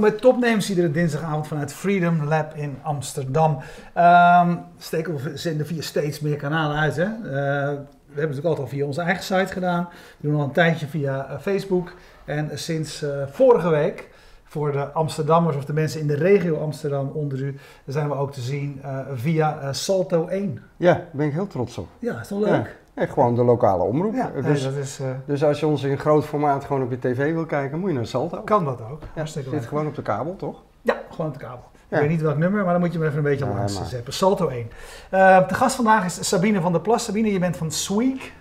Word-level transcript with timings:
Welkom 0.00 0.18
bij 0.18 0.30
Topnames, 0.30 0.68
iedere 0.68 0.90
dinsdagavond 0.90 1.46
vanuit 1.46 1.72
Freedom 1.72 2.24
Lab 2.24 2.54
in 2.54 2.78
Amsterdam. 2.82 3.58
Um, 3.96 4.64
steken 4.78 5.16
we 5.16 5.36
zenden 5.36 5.66
via 5.66 5.82
steeds 5.82 6.20
meer 6.20 6.36
kanalen 6.36 6.76
uit. 6.76 6.96
Hè? 6.96 7.04
Uh, 7.04 7.12
we 7.22 7.30
hebben 7.30 7.86
het 8.06 8.16
natuurlijk 8.16 8.44
altijd 8.44 8.66
al 8.66 8.66
via 8.66 8.86
onze 8.86 9.00
eigen 9.00 9.24
site 9.24 9.52
gedaan. 9.52 9.88
We 10.20 10.28
doen 10.28 10.36
al 10.36 10.44
een 10.44 10.52
tijdje 10.52 10.86
via 10.86 11.30
uh, 11.30 11.38
Facebook. 11.40 11.92
En 12.24 12.58
sinds 12.58 13.02
uh, 13.02 13.10
vorige 13.26 13.68
week, 13.68 14.08
voor 14.44 14.72
de 14.72 14.84
Amsterdammers 14.84 15.56
of 15.56 15.64
de 15.64 15.72
mensen 15.72 16.00
in 16.00 16.06
de 16.06 16.16
regio 16.16 16.56
Amsterdam 16.56 17.08
onder 17.08 17.40
u, 17.40 17.58
zijn 17.86 18.08
we 18.08 18.14
ook 18.14 18.32
te 18.32 18.40
zien 18.40 18.82
via 19.14 19.72
Salto 19.72 20.26
1. 20.26 20.62
Ja, 20.76 20.94
daar 20.94 21.06
ben 21.12 21.26
ik 21.26 21.32
heel 21.32 21.46
trots 21.46 21.78
op. 21.78 21.88
Ja, 21.98 22.20
is 22.20 22.28
toch 22.28 22.40
leuk? 22.40 22.48
Ja. 22.48 22.66
En 23.00 23.08
gewoon 23.08 23.34
de 23.34 23.44
lokale 23.44 23.82
omroep. 23.82 24.14
Ja, 24.14 24.30
nee, 24.34 24.42
dus, 24.42 24.62
dat 24.62 24.74
is, 24.74 25.00
uh, 25.00 25.06
dus 25.24 25.44
als 25.44 25.60
je 25.60 25.66
ons 25.66 25.82
in 25.82 25.98
groot 25.98 26.24
formaat 26.24 26.64
gewoon 26.64 26.82
op 26.82 26.90
je 26.90 26.98
tv 26.98 27.32
wil 27.32 27.46
kijken, 27.46 27.78
moet 27.78 27.90
je 27.90 27.96
naar 27.96 28.06
Salto. 28.06 28.40
Kan 28.40 28.64
dat 28.64 28.80
ook. 28.90 29.02
Ja, 29.14 29.26
zit 29.26 29.46
leuk. 29.46 29.64
gewoon 29.64 29.86
op 29.86 29.94
de 29.94 30.02
kabel, 30.02 30.36
toch? 30.36 30.62
Ja, 30.82 31.00
gewoon 31.10 31.26
op 31.26 31.32
de 31.32 31.38
kabel. 31.38 31.64
Ja. 31.88 31.96
Ik 31.96 32.02
weet 32.02 32.10
niet 32.10 32.20
welk 32.20 32.36
nummer, 32.36 32.62
maar 32.64 32.72
dan 32.72 32.80
moet 32.82 32.92
je 32.92 32.98
me 32.98 33.04
even 33.06 33.16
een 33.16 33.24
beetje 33.24 33.44
Ja, 33.44 33.54
langs 33.54 33.78
maar. 33.78 33.86
zetten. 33.86 34.12
Salto 34.12 34.48
1. 34.48 34.70
Uh, 35.10 35.48
de 35.48 35.54
gast 35.54 35.76
vandaag 35.76 36.04
is 36.04 36.28
Sabine 36.28 36.60
van 36.60 36.72
der 36.72 36.80
Plas. 36.80 37.04
Sabine, 37.04 37.32
je 37.32 37.38
bent 37.38 37.56
van 37.56 37.70
Sweek. 37.70 38.32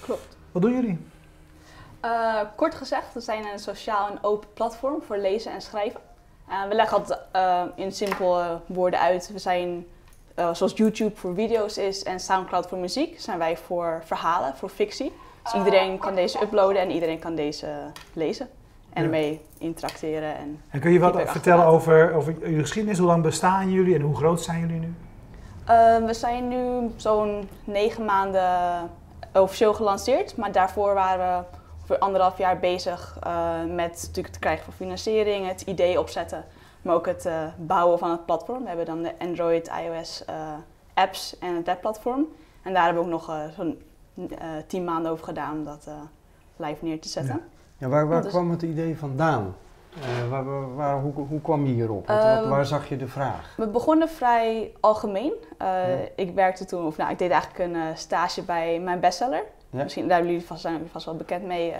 Klopt. 0.00 0.36
Wat 0.52 0.62
doen 0.62 0.72
jullie? 0.72 0.98
Uh, 2.04 2.40
kort 2.56 2.74
gezegd, 2.74 3.14
we 3.14 3.20
zijn 3.20 3.44
een 3.52 3.58
sociaal 3.58 4.08
en 4.08 4.18
open 4.22 4.48
platform 4.54 5.02
voor 5.06 5.16
lezen 5.16 5.52
en 5.52 5.60
schrijven. 5.60 6.00
Uh, 6.48 6.68
we 6.68 6.74
leggen 6.74 7.00
het 7.00 7.18
uh, 7.36 7.62
in 7.74 7.92
simpele 7.92 8.60
woorden 8.66 9.00
uit. 9.00 9.30
We 9.32 9.38
zijn, 9.38 9.86
uh, 10.40 10.54
zoals 10.54 10.72
YouTube 10.76 11.16
voor 11.16 11.34
video's 11.34 11.76
is 11.76 12.02
en 12.02 12.20
Soundcloud 12.20 12.66
voor 12.66 12.78
muziek, 12.78 13.20
zijn 13.20 13.38
wij 13.38 13.56
voor 13.56 14.02
verhalen, 14.04 14.56
voor 14.56 14.68
fictie. 14.68 15.12
Dus 15.42 15.54
iedereen 15.54 15.98
kan 15.98 16.14
deze 16.14 16.42
uploaden 16.42 16.82
en 16.82 16.90
iedereen 16.90 17.18
kan 17.18 17.34
deze 17.34 17.66
lezen. 18.12 18.48
En 18.92 19.02
Ja. 19.02 19.08
ermee 19.08 19.40
interacteren. 19.58 20.36
En 20.36 20.62
En 20.70 20.80
kun 20.80 20.92
je 20.92 20.98
wat 20.98 21.22
vertellen 21.24 21.64
over, 21.64 22.14
over 22.14 22.34
jullie 22.40 22.60
geschiedenis? 22.60 22.98
Hoe 22.98 23.06
lang 23.06 23.22
bestaan 23.22 23.70
jullie 23.70 23.94
en 23.94 24.00
hoe 24.00 24.16
groot 24.16 24.42
zijn 24.42 24.60
jullie 24.60 24.80
nu? 24.80 24.94
Uh, 25.70 26.06
we 26.06 26.14
zijn 26.14 26.48
nu 26.48 26.90
zo'n 26.96 27.48
negen 27.64 28.04
maanden 28.04 28.90
officieel 29.32 29.74
gelanceerd, 29.74 30.36
maar 30.36 30.52
daarvoor 30.52 30.94
waren 30.94 31.38
we 31.38 31.56
voor 31.84 31.98
anderhalf 31.98 32.38
jaar 32.38 32.58
bezig 32.58 33.18
uh, 33.26 33.50
met 33.74 33.92
natuurlijk 34.06 34.26
het 34.26 34.38
krijgen 34.38 34.64
van 34.64 34.72
financiering, 34.72 35.46
het 35.48 35.60
idee 35.60 35.98
opzetten, 36.00 36.44
maar 36.82 36.94
ook 36.94 37.06
het 37.06 37.24
uh, 37.26 37.42
bouwen 37.58 37.98
van 37.98 38.10
het 38.10 38.26
platform. 38.26 38.62
We 38.62 38.68
hebben 38.68 38.86
dan 38.86 39.02
de 39.02 39.12
Android, 39.18 39.70
iOS 39.84 40.24
uh, 40.30 40.52
apps 40.94 41.38
en 41.38 41.54
het 41.56 41.66
webplatform. 41.66 42.26
En 42.62 42.72
daar 42.72 42.84
hebben 42.84 43.02
we 43.04 43.12
ook 43.12 43.26
nog 43.26 43.36
zo'n 43.56 43.82
tien 44.66 44.84
maanden 44.84 45.12
over 45.12 45.24
gedaan 45.24 45.52
om 45.58 45.64
dat 45.64 45.88
live 46.56 46.84
neer 46.84 47.00
te 47.00 47.08
zetten. 47.08 47.34
Ja. 47.34 47.40
Ja, 47.78 47.88
waar 47.88 48.08
waar 48.08 48.22
Dus- 48.22 48.30
kwam 48.30 48.50
het 48.50 48.62
idee 48.62 48.98
vandaan? 48.98 49.54
Eh, 50.00 50.28
waar, 50.30 50.44
waar, 50.44 50.74
waar- 50.74 51.00
hoe, 51.00 51.12
hoe 51.28 51.40
kwam 51.40 51.66
je 51.66 51.72
hierop? 51.72 52.06
Wat- 52.06 52.16
Ehm, 52.24 52.48
waar 52.48 52.66
zag 52.66 52.88
je 52.88 52.96
de 52.96 53.06
vraag? 53.08 53.54
We 53.56 53.66
begonnen 53.68 54.08
vrij 54.08 54.72
algemeen. 54.80 55.32
Ja. 55.58 55.86
Ik 56.16 56.34
werkte 56.34 56.64
toen, 56.64 56.86
of 56.86 56.96
nou, 56.96 57.10
ik 57.10 57.18
deed 57.18 57.30
eigenlijk 57.30 57.74
een 57.74 57.96
stage 57.96 58.42
bij 58.42 58.80
mijn 58.80 59.00
bestseller. 59.00 59.42
Ja. 59.70 59.82
Misschien 59.82 60.02
daar 60.06 60.12
hebben 60.16 60.32
jullie 60.32 60.46
vast, 60.46 60.60
zijn 60.60 60.74
jullie 60.74 60.90
vast 60.90 61.04
wel 61.04 61.16
bekend 61.16 61.44
mee. 61.44 61.74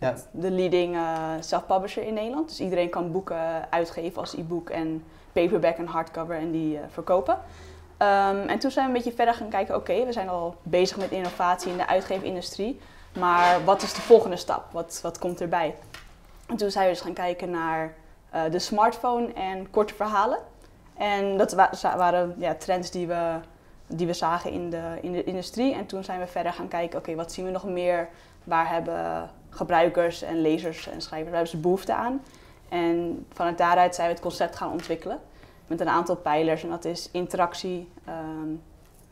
Ja. 0.00 0.14
De 0.30 0.50
leading 0.50 0.94
uh, 0.94 1.28
self-publisher 1.40 2.02
in 2.02 2.14
Nederland. 2.14 2.48
Dus 2.48 2.60
iedereen 2.60 2.90
kan 2.90 3.12
boeken 3.12 3.70
uitgeven 3.70 4.20
als 4.20 4.36
e-book 4.36 4.70
en 4.70 5.04
paperback 5.32 5.76
en 5.76 5.86
hardcover 5.86 6.36
en 6.36 6.50
die 6.50 6.74
uh, 6.74 6.80
verkopen. 6.90 7.34
Um, 7.34 8.48
en 8.48 8.58
toen 8.58 8.70
zijn 8.70 8.84
we 8.86 8.92
een 8.92 8.96
beetje 8.96 9.16
verder 9.16 9.34
gaan 9.34 9.48
kijken. 9.48 9.74
Oké, 9.74 10.04
we 10.04 10.12
zijn 10.12 10.28
al 10.28 10.56
bezig 10.62 10.96
met 10.96 11.10
innovatie 11.10 11.70
in 11.70 11.76
de 11.76 11.86
uitgeefindustrie. 11.86 12.80
Maar 13.18 13.64
wat 13.64 13.82
is 13.82 13.94
de 13.94 14.00
volgende 14.00 14.36
stap? 14.36 14.64
Wat, 14.72 15.00
wat 15.02 15.18
komt 15.18 15.40
erbij? 15.40 15.74
En 16.46 16.56
toen 16.56 16.70
zijn 16.70 16.86
we 16.86 16.92
dus 16.92 17.00
gaan 17.00 17.12
kijken 17.12 17.50
naar 17.50 17.94
uh, 18.34 18.42
de 18.50 18.58
smartphone 18.58 19.32
en 19.32 19.70
korte 19.70 19.94
verhalen. 19.94 20.38
En 20.96 21.36
dat 21.36 21.52
waren 21.80 22.34
ja, 22.38 22.54
trends 22.54 22.90
die 22.90 23.06
we, 23.06 23.34
die 23.86 24.06
we 24.06 24.12
zagen 24.12 24.50
in 24.50 24.70
de, 24.70 24.98
in 25.00 25.12
de 25.12 25.24
industrie. 25.24 25.74
En 25.74 25.86
toen 25.86 26.04
zijn 26.04 26.20
we 26.20 26.26
verder 26.26 26.52
gaan 26.52 26.68
kijken, 26.68 26.98
oké, 26.98 27.14
wat 27.14 27.32
zien 27.32 27.44
we 27.44 27.50
nog 27.50 27.64
meer? 27.64 28.08
Waar 28.44 28.68
hebben 28.68 29.30
gebruikers 29.50 30.22
en 30.22 30.40
lezers 30.40 30.88
en 30.88 31.00
schrijvers, 31.00 31.30
waar 31.30 31.38
hebben 31.38 31.48
ze 31.48 31.56
behoefte 31.56 31.94
aan? 31.94 32.20
En 32.68 33.26
vanuit 33.32 33.58
daaruit 33.58 33.94
zijn 33.94 34.06
we 34.06 34.12
het 34.12 34.22
concept 34.22 34.56
gaan 34.56 34.72
ontwikkelen. 34.72 35.18
Met 35.66 35.80
een 35.80 35.88
aantal 35.88 36.16
pijlers. 36.16 36.62
En 36.62 36.68
dat 36.68 36.84
is 36.84 37.08
interactie, 37.12 37.88
um, 38.08 38.62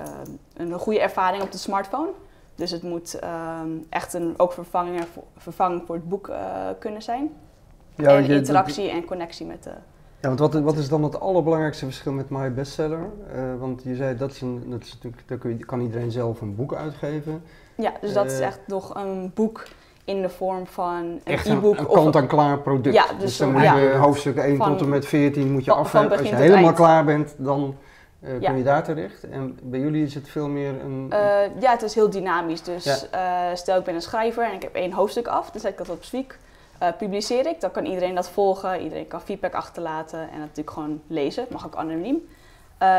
um, 0.00 0.38
een 0.56 0.78
goede 0.78 1.00
ervaring 1.00 1.42
op 1.42 1.52
de 1.52 1.58
smartphone. 1.58 2.10
Dus 2.54 2.70
het 2.70 2.82
moet 2.82 3.18
um, 3.62 3.86
echt 3.88 4.14
een 4.14 4.34
ook 4.36 4.52
vervanging, 4.52 5.04
vervanging 5.36 5.82
voor 5.86 5.94
het 5.94 6.08
boek 6.08 6.28
uh, 6.28 6.36
kunnen 6.78 7.02
zijn. 7.02 7.30
Ja, 7.94 8.16
en 8.16 8.24
interactie 8.24 8.90
en 8.90 9.04
connectie 9.04 9.46
met 9.46 9.62
de... 9.62 9.72
Ja, 10.20 10.28
want 10.28 10.38
wat, 10.38 10.54
wat 10.54 10.76
is 10.76 10.88
dan 10.88 11.02
het 11.02 11.20
allerbelangrijkste 11.20 11.84
verschil 11.84 12.12
met 12.12 12.30
My 12.30 12.52
Bestseller? 12.52 13.10
Eh, 13.32 13.54
want 13.58 13.82
je 13.82 13.96
zei 13.96 14.16
dat 14.16 14.30
is, 14.30 14.40
een, 14.40 14.70
dat 14.70 14.82
is 14.82 14.92
natuurlijk, 14.92 15.22
daar 15.26 15.38
kun 15.38 15.58
je, 15.58 15.64
kan 15.64 15.80
iedereen 15.80 16.10
zelf 16.10 16.40
een 16.40 16.54
boek 16.54 16.74
uitgeven. 16.74 17.42
Ja, 17.74 17.92
dus 18.00 18.12
dat 18.12 18.26
is 18.26 18.38
Eh, 18.38 18.46
echt 18.46 18.60
nog 18.66 18.94
een 18.94 19.30
boek 19.34 19.66
in 20.08 20.22
de 20.22 20.28
vorm 20.28 20.66
van 20.66 21.20
een 21.24 21.38
e-book. 21.44 21.78
een 21.78 21.86
kant-en-klaar 21.86 22.58
product. 22.58 22.94
Ja, 22.94 23.06
dus, 23.06 23.18
dus 23.20 23.36
dan 23.36 23.52
moet 23.52 23.62
je 23.62 23.96
hoofdstuk 24.00 24.36
1 24.36 24.56
Van- 24.56 24.68
tot 24.68 24.80
en 24.80 24.88
met 24.88 25.06
14 25.06 25.52
moet 25.52 25.64
je 25.64 25.70
van- 25.70 25.80
af 25.80 25.92
hebben. 25.92 26.18
Als 26.18 26.28
je 26.28 26.34
helemaal 26.34 26.64
eind. 26.64 26.76
klaar 26.76 27.04
bent, 27.04 27.34
dan 27.36 27.76
Ja. 28.20 28.48
kun 28.48 28.56
je 28.56 28.62
daar 28.64 28.84
terecht. 28.84 29.28
En 29.30 29.58
bij 29.62 29.80
jullie 29.80 30.04
is 30.04 30.14
het 30.14 30.28
veel 30.28 30.48
meer 30.48 30.68
een... 30.84 31.06
Eh, 31.10 31.18
ja, 31.60 31.70
het 31.70 31.82
is 31.82 31.94
heel 31.94 32.10
dynamisch. 32.10 32.62
Dus 32.62 32.84
Ja. 32.84 32.96
eh, 33.50 33.56
stel 33.56 33.78
ik 33.78 33.84
ben 33.84 33.94
een 33.94 34.02
schrijver 34.02 34.44
en 34.44 34.52
ik 34.54 34.62
heb 34.62 34.74
één 34.74 34.92
hoofdstuk 34.92 35.26
af, 35.26 35.50
dan 35.50 35.60
zet 35.60 35.70
ik 35.70 35.78
dat 35.78 35.88
op 35.90 36.04
Sweek. 36.04 36.38
publiceer 36.98 37.46
ik, 37.46 37.60
dan 37.60 37.70
kan 37.70 37.84
iedereen 37.84 38.14
dat 38.14 38.28
volgen, 38.30 38.80
iedereen 38.80 39.06
kan 39.08 39.20
feedback 39.20 39.52
achterlaten 39.54 40.20
en 40.20 40.28
dat 40.30 40.38
natuurlijk 40.40 40.70
gewoon 40.70 41.00
lezen, 41.06 41.46
mag 41.50 41.66
ook 41.66 41.74
anoniem. 41.76 42.28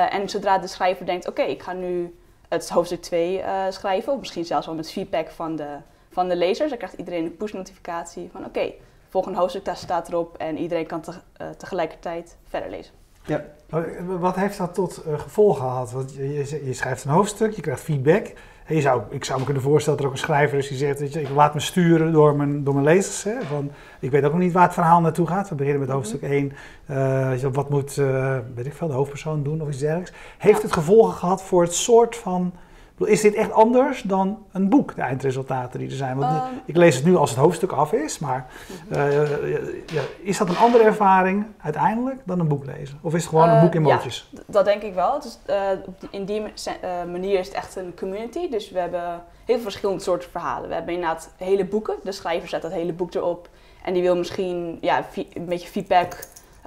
En 0.09 0.29
zodra 0.29 0.57
de 0.57 0.67
schrijver 0.67 1.05
denkt, 1.05 1.27
oké, 1.27 1.41
ik 1.41 1.61
ga 1.63 1.73
nu 1.73 2.15
het 2.49 2.69
hoofdstuk 2.69 3.01
2 3.01 3.39
eh, 3.41 3.53
schrijven, 3.69 4.13
of 4.13 4.19
misschien 4.19 4.45
zelfs 4.45 4.65
wel 4.65 4.75
met 4.75 4.91
feedback 4.91 5.29
van 5.29 5.55
de, 5.55 5.67
van 6.19 6.29
de 6.29 6.35
lezers, 6.35 6.69
dan 6.69 6.77
krijgt 6.77 6.95
iedereen 6.97 7.25
een 7.25 7.35
push 7.37 7.51
notificatie 7.51 8.29
van 8.31 8.45
oké, 8.45 8.71
volgende 9.09 9.37
hoofdstuk 9.37 9.65
daar 9.65 9.75
staat 9.77 10.07
erop 10.07 10.37
en 10.37 10.57
iedereen 10.57 10.85
kan 10.87 11.01
te- 11.01 11.13
eh, 11.37 11.49
tegelijkertijd 11.49 12.37
verder 12.47 12.69
lezen. 12.69 12.93
ja. 13.25 13.43
Wat 14.19 14.35
heeft 14.35 14.57
dat 14.57 14.73
tot 14.73 15.03
uh, 15.07 15.19
gevolg 15.19 15.57
gehad? 15.57 15.91
Want 15.91 16.13
je, 16.13 16.65
je, 16.65 16.73
schrijft 16.73 17.03
een 17.03 17.11
hoofdstuk, 17.11 17.51
je 17.51 17.61
krijgt 17.61 17.81
feedback. 17.81 18.33
En 18.65 18.75
je 18.75 18.81
zou, 18.81 19.01
ik 19.09 19.25
zou 19.25 19.39
me 19.39 19.45
kunnen 19.45 19.63
voorstellen 19.63 19.97
dat 19.99 20.07
er 20.07 20.11
ook 20.13 20.17
een 20.19 20.25
schrijver 20.27 20.57
is 20.57 20.67
die 20.67 20.77
zegt, 20.77 20.99
weet 20.99 21.13
je, 21.13 21.21
ik 21.21 21.29
laat 21.29 21.53
me 21.53 21.59
sturen 21.59 22.11
door 22.11 22.35
mijn, 22.35 22.63
door 22.63 22.73
mijn 22.73 22.85
lezers. 22.85 23.23
Hè, 23.23 23.41
van, 23.41 23.71
ik 23.99 24.11
weet 24.11 24.23
ook 24.23 24.31
nog 24.31 24.39
niet 24.41 24.53
waar 24.53 24.63
het 24.63 24.73
verhaal 24.73 25.01
naartoe 25.01 25.27
gaat. 25.27 25.49
We 25.49 25.55
beginnen 25.55 25.81
met 25.81 25.89
hoofdstuk 25.89 26.21
1. 26.21 26.51
Uh, 26.89 27.31
wat 27.51 27.69
moet, 27.69 27.97
uh, 27.97 28.37
weet 28.55 28.65
ik 28.65 28.73
veel, 28.73 28.87
de 28.87 28.93
hoofdpersoon 28.93 29.43
doen 29.43 29.61
of 29.61 29.67
iets 29.67 29.77
dergelijks. 29.77 30.11
Heeft 30.37 30.57
Ja. 30.57 30.63
het 30.63 30.73
gevolgen 30.73 31.13
gehad 31.13 31.43
voor 31.43 31.61
het 31.61 31.73
soort 31.73 32.15
van... 32.15 32.53
Is 33.05 33.21
dit 33.21 33.33
echt 33.33 33.51
anders 33.51 34.01
dan 34.01 34.45
een 34.51 34.69
boek, 34.69 34.95
de 34.95 35.01
eindresultaten 35.01 35.79
die 35.79 35.89
er 35.89 35.95
zijn? 35.95 36.17
Want 36.17 36.31
Um, 36.31 36.61
ik 36.65 36.75
lees 36.75 36.95
het 36.95 37.05
nu 37.05 37.15
als 37.15 37.29
het 37.29 37.39
hoofdstuk 37.39 37.71
af 37.71 37.91
is, 37.93 38.19
maar 38.19 38.47
uh, 38.91 39.29
ja, 39.85 40.01
is 40.21 40.37
dat 40.37 40.49
een 40.49 40.57
andere 40.57 40.83
ervaring 40.83 41.45
uiteindelijk 41.61 42.19
dan 42.25 42.39
een 42.39 42.47
boek 42.47 42.65
lezen? 42.65 42.99
Of 43.01 43.13
is 43.13 43.21
het 43.21 43.29
gewoon 43.29 43.49
een 43.49 43.55
Uh, 43.55 43.61
boek 43.61 43.75
in 43.75 43.85
ja. 43.85 43.93
mootjes? 43.95 44.29
D- 44.35 44.41
Dat 44.45 44.65
denk 44.65 44.81
ik 44.81 44.93
wel. 44.93 45.19
Dus, 45.19 45.37
eh, 45.45 45.57
in 46.09 46.25
die 46.25 46.41
eh, 46.41 46.89
manier 47.11 47.39
is 47.39 47.47
het 47.47 47.55
echt 47.55 47.75
een 47.75 47.93
community. 47.97 48.49
Dus 48.49 48.71
we 48.71 48.79
hebben 48.79 49.01
heel 49.45 49.55
veel 49.55 49.61
verschillende 49.61 50.03
soorten 50.03 50.29
verhalen. 50.29 50.69
We 50.69 50.75
hebben 50.75 50.93
inderdaad 50.93 51.29
hele 51.37 51.65
boeken. 51.65 51.95
De 52.03 52.11
schrijver 52.11 52.49
zet 52.49 52.61
dat 52.61 52.71
hele 52.71 52.93
boek 52.93 53.13
erop. 53.13 53.49
En 53.83 53.93
die 53.93 54.01
wil 54.01 54.17
misschien 54.17 54.77
ja, 54.81 55.03
een 55.33 55.45
beetje 55.45 55.67
feedback 55.69 56.17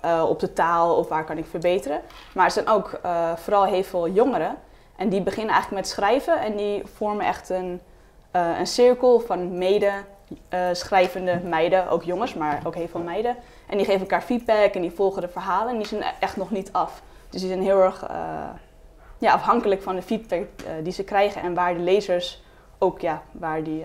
eh, 0.00 0.24
op 0.28 0.40
de 0.40 0.52
taal 0.52 0.96
of 0.96 1.08
waar 1.08 1.24
kan 1.24 1.38
ik 1.38 1.46
verbeteren. 1.50 2.00
Maar 2.34 2.44
er 2.44 2.50
zijn 2.50 2.68
ook 2.68 2.98
eh, 3.02 3.32
vooral 3.36 3.64
heel 3.64 3.82
veel 3.84 4.08
jongeren. 4.08 4.56
En 4.96 5.08
die 5.08 5.22
beginnen 5.22 5.54
eigenlijk 5.54 5.82
met 5.82 5.92
schrijven. 5.92 6.40
En 6.40 6.56
die 6.56 6.82
vormen 6.94 7.26
echt 7.26 7.48
een, 7.48 7.80
eh, 8.30 8.58
een 8.58 8.66
cirkel 8.66 9.20
van 9.20 9.58
mede 9.58 9.92
eh, 10.48 10.60
schrijvende 10.72 11.40
meiden. 11.44 11.88
Ook 11.88 12.02
jongens, 12.02 12.34
maar 12.34 12.60
ook 12.64 12.74
heel 12.74 12.88
veel 12.88 13.00
meiden. 13.00 13.36
En 13.66 13.76
die 13.76 13.86
geven 13.86 14.00
elkaar 14.00 14.22
feedback 14.22 14.74
en 14.74 14.80
die 14.80 14.90
volgen 14.90 15.22
de 15.22 15.28
verhalen. 15.28 15.72
En 15.72 15.78
die 15.78 15.86
zijn 15.86 16.02
echt 16.20 16.36
nog 16.36 16.50
niet 16.50 16.72
af. 16.72 17.02
Dus 17.30 17.40
die 17.40 17.50
zijn 17.50 17.62
heel 17.62 17.82
erg 17.82 18.02
eh, 18.02 18.16
ja, 19.18 19.32
afhankelijk 19.32 19.82
van 19.82 19.94
de 19.94 20.02
feedback 20.02 20.46
die 20.82 20.92
ze 20.92 21.04
krijgen 21.04 21.42
en 21.42 21.54
waar 21.54 21.74
de 21.74 21.80
lezers 21.80 22.42
ook 22.78 23.00
ja, 23.00 23.22
waar 23.32 23.62
die 23.62 23.84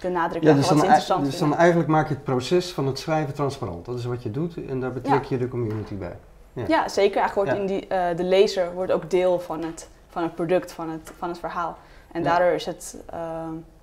de 0.00 0.08
nadruk 0.08 0.42
Ja, 0.42 0.54
dus, 0.54 0.70
wat 0.70 1.06
dan, 1.06 1.24
dus 1.24 1.38
dan 1.38 1.56
eigenlijk 1.56 1.88
maak 1.88 2.08
je 2.08 2.14
het 2.14 2.24
proces 2.24 2.72
van 2.72 2.86
het 2.86 2.98
schrijven 2.98 3.34
transparant. 3.34 3.84
Dat 3.84 3.98
is 3.98 4.04
wat 4.04 4.22
je 4.22 4.30
doet 4.30 4.66
en 4.68 4.80
daar 4.80 4.92
betrek 4.92 5.22
Ja. 5.22 5.28
je 5.28 5.38
de 5.38 5.48
community 5.48 5.94
bij. 5.94 6.16
ja. 6.52 6.64
Ja, 6.68 6.88
zeker. 6.88 7.20
Eigenlijk 7.20 7.50
wordt 7.50 7.70
in 7.70 7.76
die, 7.76 7.86
de 8.16 8.24
lezer 8.24 8.72
wordt 8.74 8.92
ook 8.92 9.10
deel 9.10 9.40
van 9.40 9.64
het, 9.64 9.88
van 10.10 10.22
het 10.22 10.34
product, 10.34 10.72
van 10.72 10.90
het, 10.90 11.12
van 11.18 11.28
het 11.28 11.38
verhaal. 11.38 11.76
En 12.12 12.22
Ja. 12.22 12.28
daardoor 12.28 12.54
is 12.54 12.66
het 12.66 12.96
eh, 13.10 13.18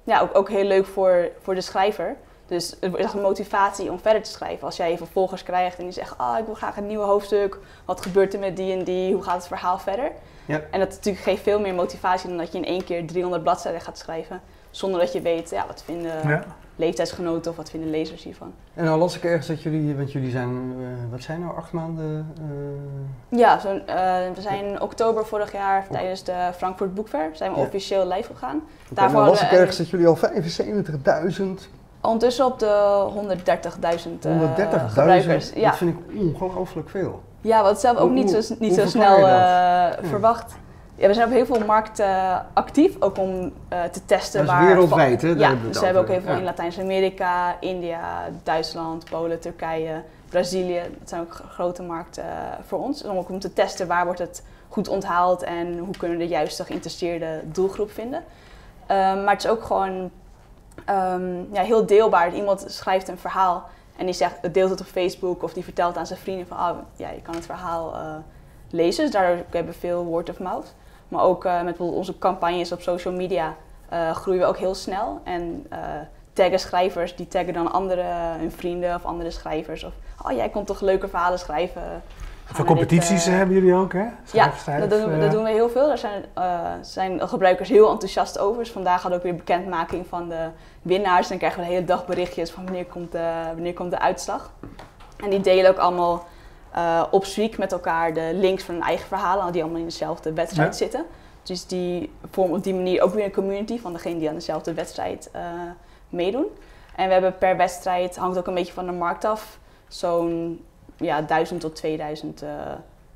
ja, 0.03 0.19
ook, 0.21 0.37
ook 0.37 0.49
heel 0.49 0.63
leuk 0.63 0.85
voor, 0.85 1.27
voor 1.41 1.55
de 1.55 1.61
schrijver. 1.61 2.15
Dus 2.45 2.75
het 2.79 2.93
is 2.93 2.99
echt 3.03 3.13
een 3.13 3.21
motivatie 3.21 3.91
om 3.91 3.99
verder 3.99 4.21
te 4.23 4.29
schrijven. 4.31 4.65
Als 4.65 4.77
jij 4.77 4.89
even 4.91 5.07
volgers 5.07 5.43
krijgt 5.43 5.77
en 5.77 5.83
die 5.83 5.93
zegt, 5.93 6.17
ah, 6.17 6.37
ik 6.39 6.45
wil 6.45 6.53
graag 6.55 6.77
een 6.77 6.87
nieuw 6.87 7.01
hoofdstuk. 7.01 7.57
Wat 7.85 8.01
gebeurt 8.01 8.33
er 8.33 8.39
met 8.39 8.55
die 8.57 8.71
en 8.77 8.83
die? 8.83 9.13
Hoe 9.13 9.23
gaat 9.23 9.35
het 9.35 9.47
verhaal 9.47 9.77
verder? 9.79 10.11
Ja. 10.45 10.61
En 10.71 10.79
dat 10.79 10.89
natuurlijk 10.89 11.23
geeft 11.23 11.43
veel 11.43 11.59
meer 11.59 11.73
motivatie 11.73 12.29
dan 12.29 12.37
dat 12.37 12.51
je 12.51 12.57
in 12.57 12.65
één 12.65 12.83
keer 12.83 13.05
300 13.07 13.43
bladzijden 13.43 13.81
gaat 13.81 13.97
schrijven. 13.97 14.41
zonder 14.71 14.99
dat 14.99 15.13
je 15.13 15.21
weet, 15.21 15.49
ja, 15.49 15.67
wat 15.67 15.83
vinden 15.85 16.29
Ja. 16.29 16.43
Leeftijdsgenoten 16.77 17.51
of 17.51 17.57
wat 17.57 17.69
vinden 17.69 17.89
lezers 17.89 18.23
hiervan. 18.23 18.53
En 18.73 18.83
nou 18.85 18.99
las 18.99 19.15
ik 19.15 19.23
ergens 19.23 19.47
dat 19.47 19.61
jullie, 19.61 19.95
want 19.95 20.11
jullie 20.11 20.31
zijn, 20.31 20.49
eh, 20.79 21.11
wat 21.11 21.21
zijn 21.21 21.39
nou, 21.39 21.57
acht 21.57 21.71
maanden? 21.71 22.33
eh, 23.31 23.39
Ja, 23.39 23.59
zo, 23.59 23.69
we 24.33 24.41
zijn 24.41 24.65
in 24.65 24.81
oktober 24.81 25.25
vorig 25.25 25.51
jaar 25.51 25.87
tijdens 25.91 26.23
de 26.23 26.49
Frankfurt 26.57 26.93
Book 26.93 27.07
Fair 27.09 27.29
zijn 27.33 27.51
we 27.53 27.59
Ja. 27.59 27.65
officieel 27.65 28.07
live 28.07 28.33
gegaan. 28.33 28.55
oké, 28.55 28.93
Daarvoor 28.95 29.19
nou 29.19 29.29
las 29.31 29.41
ik 29.41 29.51
ergens 29.51 29.77
dat 29.77 29.89
jullie 29.89 30.07
al 30.07 30.15
75.000, 30.15 31.69
Ondertussen 32.01 32.45
op 32.45 32.59
de 32.59 33.03
130.000 33.13 34.25
eh, 34.25 34.31
130.000, 34.31 34.91
gebruikers. 34.91 35.51
Ja. 35.55 35.69
dat 35.69 35.77
vind 35.77 35.95
ik 35.99 36.21
ongelooflijk 36.41 36.89
veel. 36.89 37.21
ja, 37.41 37.55
hadden 37.61 37.77
zelf 37.77 37.97
ook 37.97 38.11
niet 38.11 38.29
zo, 38.29 38.55
niet 38.59 38.73
zo 38.73 38.85
snel 38.85 39.15
eh, 39.15 39.23
Ja. 39.23 39.97
verwacht. 40.01 40.55
Ja, 40.97 41.07
we 41.07 41.13
zijn 41.13 41.27
op 41.27 41.33
heel 41.33 41.45
veel 41.45 41.65
markten 41.65 42.45
actief, 42.53 42.95
ook 42.99 43.17
om 43.17 43.51
eh, 43.67 43.83
te 43.83 44.05
testen. 44.05 44.39
Dat 44.45 44.49
is 44.49 44.59
waar 44.59 44.67
wereldwijd, 44.67 45.21
hè? 45.21 45.27
Daar 45.27 45.37
Ja, 45.39 45.47
hebben 45.47 45.61
we 45.65 45.71
dus 45.71 45.79
we 45.79 45.85
hebben 45.85 46.03
ook 46.03 46.09
heel 46.09 46.21
veel 46.21 46.31
Ja. 46.31 46.37
in 46.37 46.43
Latijns-Amerika, 46.43 47.59
India, 47.59 48.29
Duitsland, 48.43 49.09
Polen, 49.09 49.39
Turkije, 49.39 50.01
Brazilië. 50.29 50.81
Dat 50.99 51.09
zijn 51.09 51.21
ook 51.21 51.41
grote 51.49 51.81
markten 51.83 52.23
eh, 52.23 52.29
voor 52.67 52.79
ons. 52.79 53.03
Om 53.03 53.17
ook 53.17 53.29
om 53.29 53.39
te 53.39 53.53
testen 53.53 53.87
waar 53.87 54.05
wordt 54.05 54.19
het 54.19 54.43
goed 54.69 54.87
onthaald 54.87 55.43
en 55.43 55.77
hoe 55.77 55.97
kunnen 55.97 56.17
we 56.17 56.23
de 56.23 56.29
juiste 56.29 56.63
geïnteresseerde 56.63 57.41
doelgroep 57.45 57.91
vinden. 57.91 58.23
Ehm, 58.85 59.23
maar 59.23 59.33
het 59.33 59.43
is 59.43 59.49
ook 59.49 59.63
gewoon 59.63 60.11
ehm, 60.85 61.53
ja, 61.53 61.61
heel 61.61 61.85
deelbaar. 61.85 62.33
Iemand 62.33 62.65
schrijft 62.67 63.07
een 63.07 63.17
verhaal 63.17 63.63
en 63.97 64.05
die 64.05 64.13
zegt, 64.15 64.53
deelt 64.53 64.69
het 64.69 64.79
op 64.79 64.85
Facebook 64.85 65.43
of 65.43 65.53
die 65.53 65.63
vertelt 65.63 65.97
aan 65.97 66.07
zijn 66.07 66.19
vrienden 66.19 66.47
van, 66.47 66.57
oh 66.57 66.77
ja, 66.95 67.09
je 67.09 67.21
kan 67.21 67.35
het 67.35 67.45
verhaal 67.45 67.93
eh, 67.93 68.15
lezen. 68.69 69.03
Dus 69.03 69.13
daardoor 69.13 69.45
hebben 69.49 69.73
we 69.73 69.79
veel 69.79 70.03
word 70.03 70.29
of 70.29 70.39
mouth. 70.39 70.73
Maar 71.07 71.23
ook 71.23 71.45
eh, 71.45 71.53
met 71.53 71.63
bijvoorbeeld 71.63 71.97
onze 71.97 72.17
campagnes 72.17 72.71
op 72.71 72.81
social 72.81 73.13
media 73.13 73.55
eh, 73.89 74.11
groeien 74.11 74.41
we 74.41 74.47
ook 74.47 74.57
heel 74.57 74.75
snel. 74.75 75.21
En 75.23 75.65
eh, 75.69 75.79
taggen 76.33 76.59
schrijvers, 76.59 77.15
die 77.15 77.27
taggen 77.27 77.53
dan 77.53 77.71
andere, 77.71 78.03
hun 78.37 78.51
vrienden 78.51 78.95
of 78.95 79.05
andere 79.05 79.31
schrijvers. 79.31 79.83
Of, 79.83 79.93
oh 80.25 80.31
jij 80.31 80.49
kon 80.49 80.63
toch 80.63 80.81
leuke 80.81 81.07
verhalen 81.07 81.39
schrijven. 81.39 81.81
Gaan 82.47 82.55
Voor 82.55 82.65
competities 82.65 83.23
dit, 83.23 83.33
hebben 83.33 83.55
jullie 83.55 83.73
ook, 83.73 83.93
hè? 83.93 84.05
ja, 84.31 84.51
Schrijf, 84.57 84.79
dat 84.79 84.89
doen, 84.89 85.11
we, 85.11 85.19
dat 85.19 85.31
doen 85.31 85.43
we 85.43 85.49
heel 85.49 85.69
veel. 85.69 85.87
Daar 85.87 85.97
zijn, 85.97 86.25
eh, 86.33 86.59
zijn 86.81 87.27
gebruikers 87.27 87.69
heel 87.69 87.91
enthousiast 87.91 88.39
over. 88.39 88.63
Dus 88.63 88.71
vandaag 88.71 89.01
hadden 89.01 89.11
we 89.11 89.25
ook 89.25 89.31
weer 89.31 89.45
bekendmaking 89.45 90.05
van 90.07 90.29
de 90.29 90.47
winnaars. 90.81 91.23
En 91.23 91.29
dan 91.29 91.37
krijgen 91.37 91.59
we 91.59 91.65
de 91.65 91.73
hele 91.73 91.85
dag 91.85 92.05
berichtjes 92.05 92.51
van 92.51 92.63
wanneer 92.63 92.85
komt 92.85 93.11
de, 93.11 93.31
wanneer 93.53 93.73
komt 93.73 93.91
de 93.91 93.99
uitslag. 93.99 94.51
En 95.23 95.29
die 95.29 95.41
delen 95.41 95.71
ook 95.71 95.77
allemaal 95.77 96.25
eh, 96.77 97.03
op 97.11 97.25
Sweek 97.25 97.57
met 97.57 97.71
elkaar 97.71 98.13
de 98.13 98.31
links 98.33 98.63
van 98.63 98.75
hun 98.75 98.83
eigen 98.83 99.07
verhalen, 99.07 99.51
die 99.51 99.61
allemaal 99.61 99.79
in 99.79 99.85
dezelfde 99.87 100.33
wedstrijd 100.33 100.67
Ja. 100.69 100.77
zitten. 100.77 101.05
Dus 101.43 101.65
die 101.65 102.11
vormen 102.29 102.57
op 102.57 102.63
die 102.63 102.73
manier 102.75 103.01
ook 103.01 103.13
weer 103.13 103.25
een 103.25 103.31
community 103.33 103.79
van 103.79 103.93
degene 103.93 104.19
die 104.19 104.27
aan 104.29 104.35
dezelfde 104.35 104.73
wedstrijd 104.73 105.29
eh, 105.31 105.41
meedoen. 106.09 106.45
En 106.95 107.05
we 107.07 107.13
hebben 107.13 107.37
per 107.37 107.57
wedstrijd, 107.57 108.15
hangt 108.15 108.37
ook 108.37 108.47
een 108.47 108.53
beetje 108.53 108.73
van 108.73 108.85
de 108.85 108.91
markt 108.91 109.25
af, 109.25 109.59
zo'n 109.87 110.61
ja, 110.97 111.21
1000 111.21 111.61
tot 111.61 111.75
2000 111.75 112.41
eh, 112.41 112.49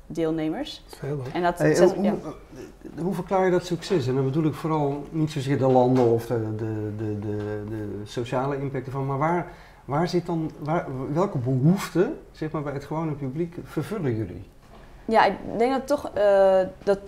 deelnemers. 0.06 0.84
dat 0.90 0.98
heel. 1.00 1.22
En 1.32 1.42
dat, 1.42 1.58
Hey, 1.58 1.74
zet- 1.74 1.94
hoe, 1.94 2.04
ja. 2.04 2.14
hoe- 2.22 3.02
hoe 3.02 3.14
verklaar 3.14 3.44
je 3.44 3.50
dat 3.50 3.66
succes? 3.66 4.06
En 4.06 4.14
dan 4.14 4.24
bedoel 4.24 4.44
ik 4.44 4.54
vooral 4.54 5.04
niet 5.10 5.30
zozeer 5.30 5.58
de 5.58 5.66
landen 5.66 6.10
of 6.12 6.26
de, 6.26 6.54
de, 6.56 6.92
de, 6.96 7.18
de, 7.18 7.36
de 7.68 8.00
sociale 8.04 8.60
impact 8.60 8.86
ervan, 8.86 9.06
maar 9.06 9.18
waar, 9.18 9.52
waar 9.84 10.08
zit 10.08 10.26
dan, 10.26 10.50
welke 11.12 11.38
behoeften 11.38 12.18
zeg 12.30 12.50
maar, 12.50 12.62
bij 12.62 12.72
het 12.72 12.84
gewone 12.84 13.12
publiek 13.12 13.56
vervullen 13.64 14.16
jullie? 14.16 14.44
Ja, 15.04 15.24
ik 15.24 15.34
denk 15.58 15.72
dat 15.72 15.86
toch 15.86 16.10
eh, 16.14 16.60
dat 16.84 16.98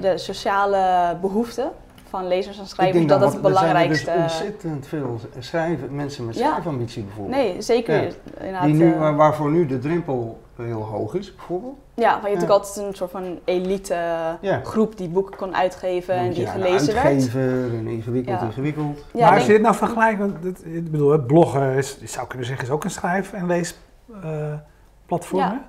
de 0.00 0.18
sociale 0.18 1.16
behoeften 1.20 1.70
van 2.18 2.28
lezers 2.28 2.58
en 2.58 2.66
schrijvers, 2.66 3.06
dat 3.06 3.20
dat 3.20 3.32
het 3.32 3.42
want 3.42 3.54
er 3.54 3.60
zijn 3.60 3.66
er 3.66 3.72
belangrijkste... 3.72 4.10
dus 4.12 4.20
ontzettend 4.22 4.86
veel 4.86 5.20
schrijven, 5.38 5.94
mensen 5.94 6.26
met 6.26 6.36
Ja. 6.38 6.50
schrijfambitie 6.50 7.02
bijvoorbeeld. 7.02 7.36
nee, 7.36 7.62
zeker. 7.62 8.14
Ja. 8.42 8.64
Die 8.64 8.74
nu, 8.74 8.92
eh, 8.92 8.98
waar- 8.98 9.16
waarvoor 9.16 9.50
nu 9.50 9.66
de 9.66 9.78
drempel 9.78 10.40
heel 10.56 10.82
hoog 10.82 11.14
is, 11.14 11.34
bijvoorbeeld. 11.34 11.74
ja, 11.94 12.02
maar 12.02 12.06
je 12.06 12.12
hebt 12.12 12.22
Ja. 12.26 12.32
natuurlijk 12.34 12.50
altijd 12.66 12.86
een 12.86 12.94
soort 12.94 13.10
van 13.10 13.38
elite 13.44 13.94
Ja. 14.40 14.60
groep 14.62 14.96
die 14.96 15.08
boeken 15.08 15.36
kon 15.36 15.56
uitgeven 15.56 16.14
en 16.14 16.30
die 16.32 16.46
gelezen 16.46 16.94
werd. 16.94 17.06
uitgever 17.06 17.74
en 17.78 17.86
ingewikkeld, 17.86 18.40
Ja. 18.40 18.46
ingewikkeld. 18.46 19.04
Ja, 19.12 19.24
maar 19.28 19.34
als 19.34 19.46
je 19.46 19.52
dit 19.52 19.62
nou 19.62 19.74
vergelijkt, 19.74 20.18
want 20.18 20.42
dit, 20.42 20.64
ik 20.64 20.90
bedoel, 20.90 21.18
bloggen 21.22 21.74
is, 21.74 21.96
je 22.00 22.06
zou 22.06 22.26
kunnen 22.26 22.46
zeggen, 22.46 22.64
is 22.66 22.72
ook 22.72 22.84
een 22.84 22.90
schrijf- 22.90 23.32
en 23.32 23.46
leesplatform. 23.46 25.40
Ja. 25.42 25.64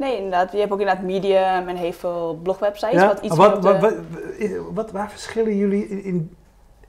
Nee, 0.00 0.16
inderdaad. 0.16 0.52
Je 0.52 0.58
hebt 0.58 0.72
ook 0.72 0.80
inderdaad 0.80 1.04
Medium 1.04 1.68
en 1.68 1.76
heel 1.76 1.92
veel 1.92 2.38
blogwebsites. 2.42 3.00
Ja? 3.00 3.06
Wat 3.06 3.20
iets 3.20 3.36
wat, 3.36 3.62
de- 3.62 3.80
wat, 3.80 3.94
wat, 4.72 4.90
waar 4.90 5.10
verschillen 5.10 5.56
jullie 5.56 5.88
in, 5.88 6.04
in 6.04 6.36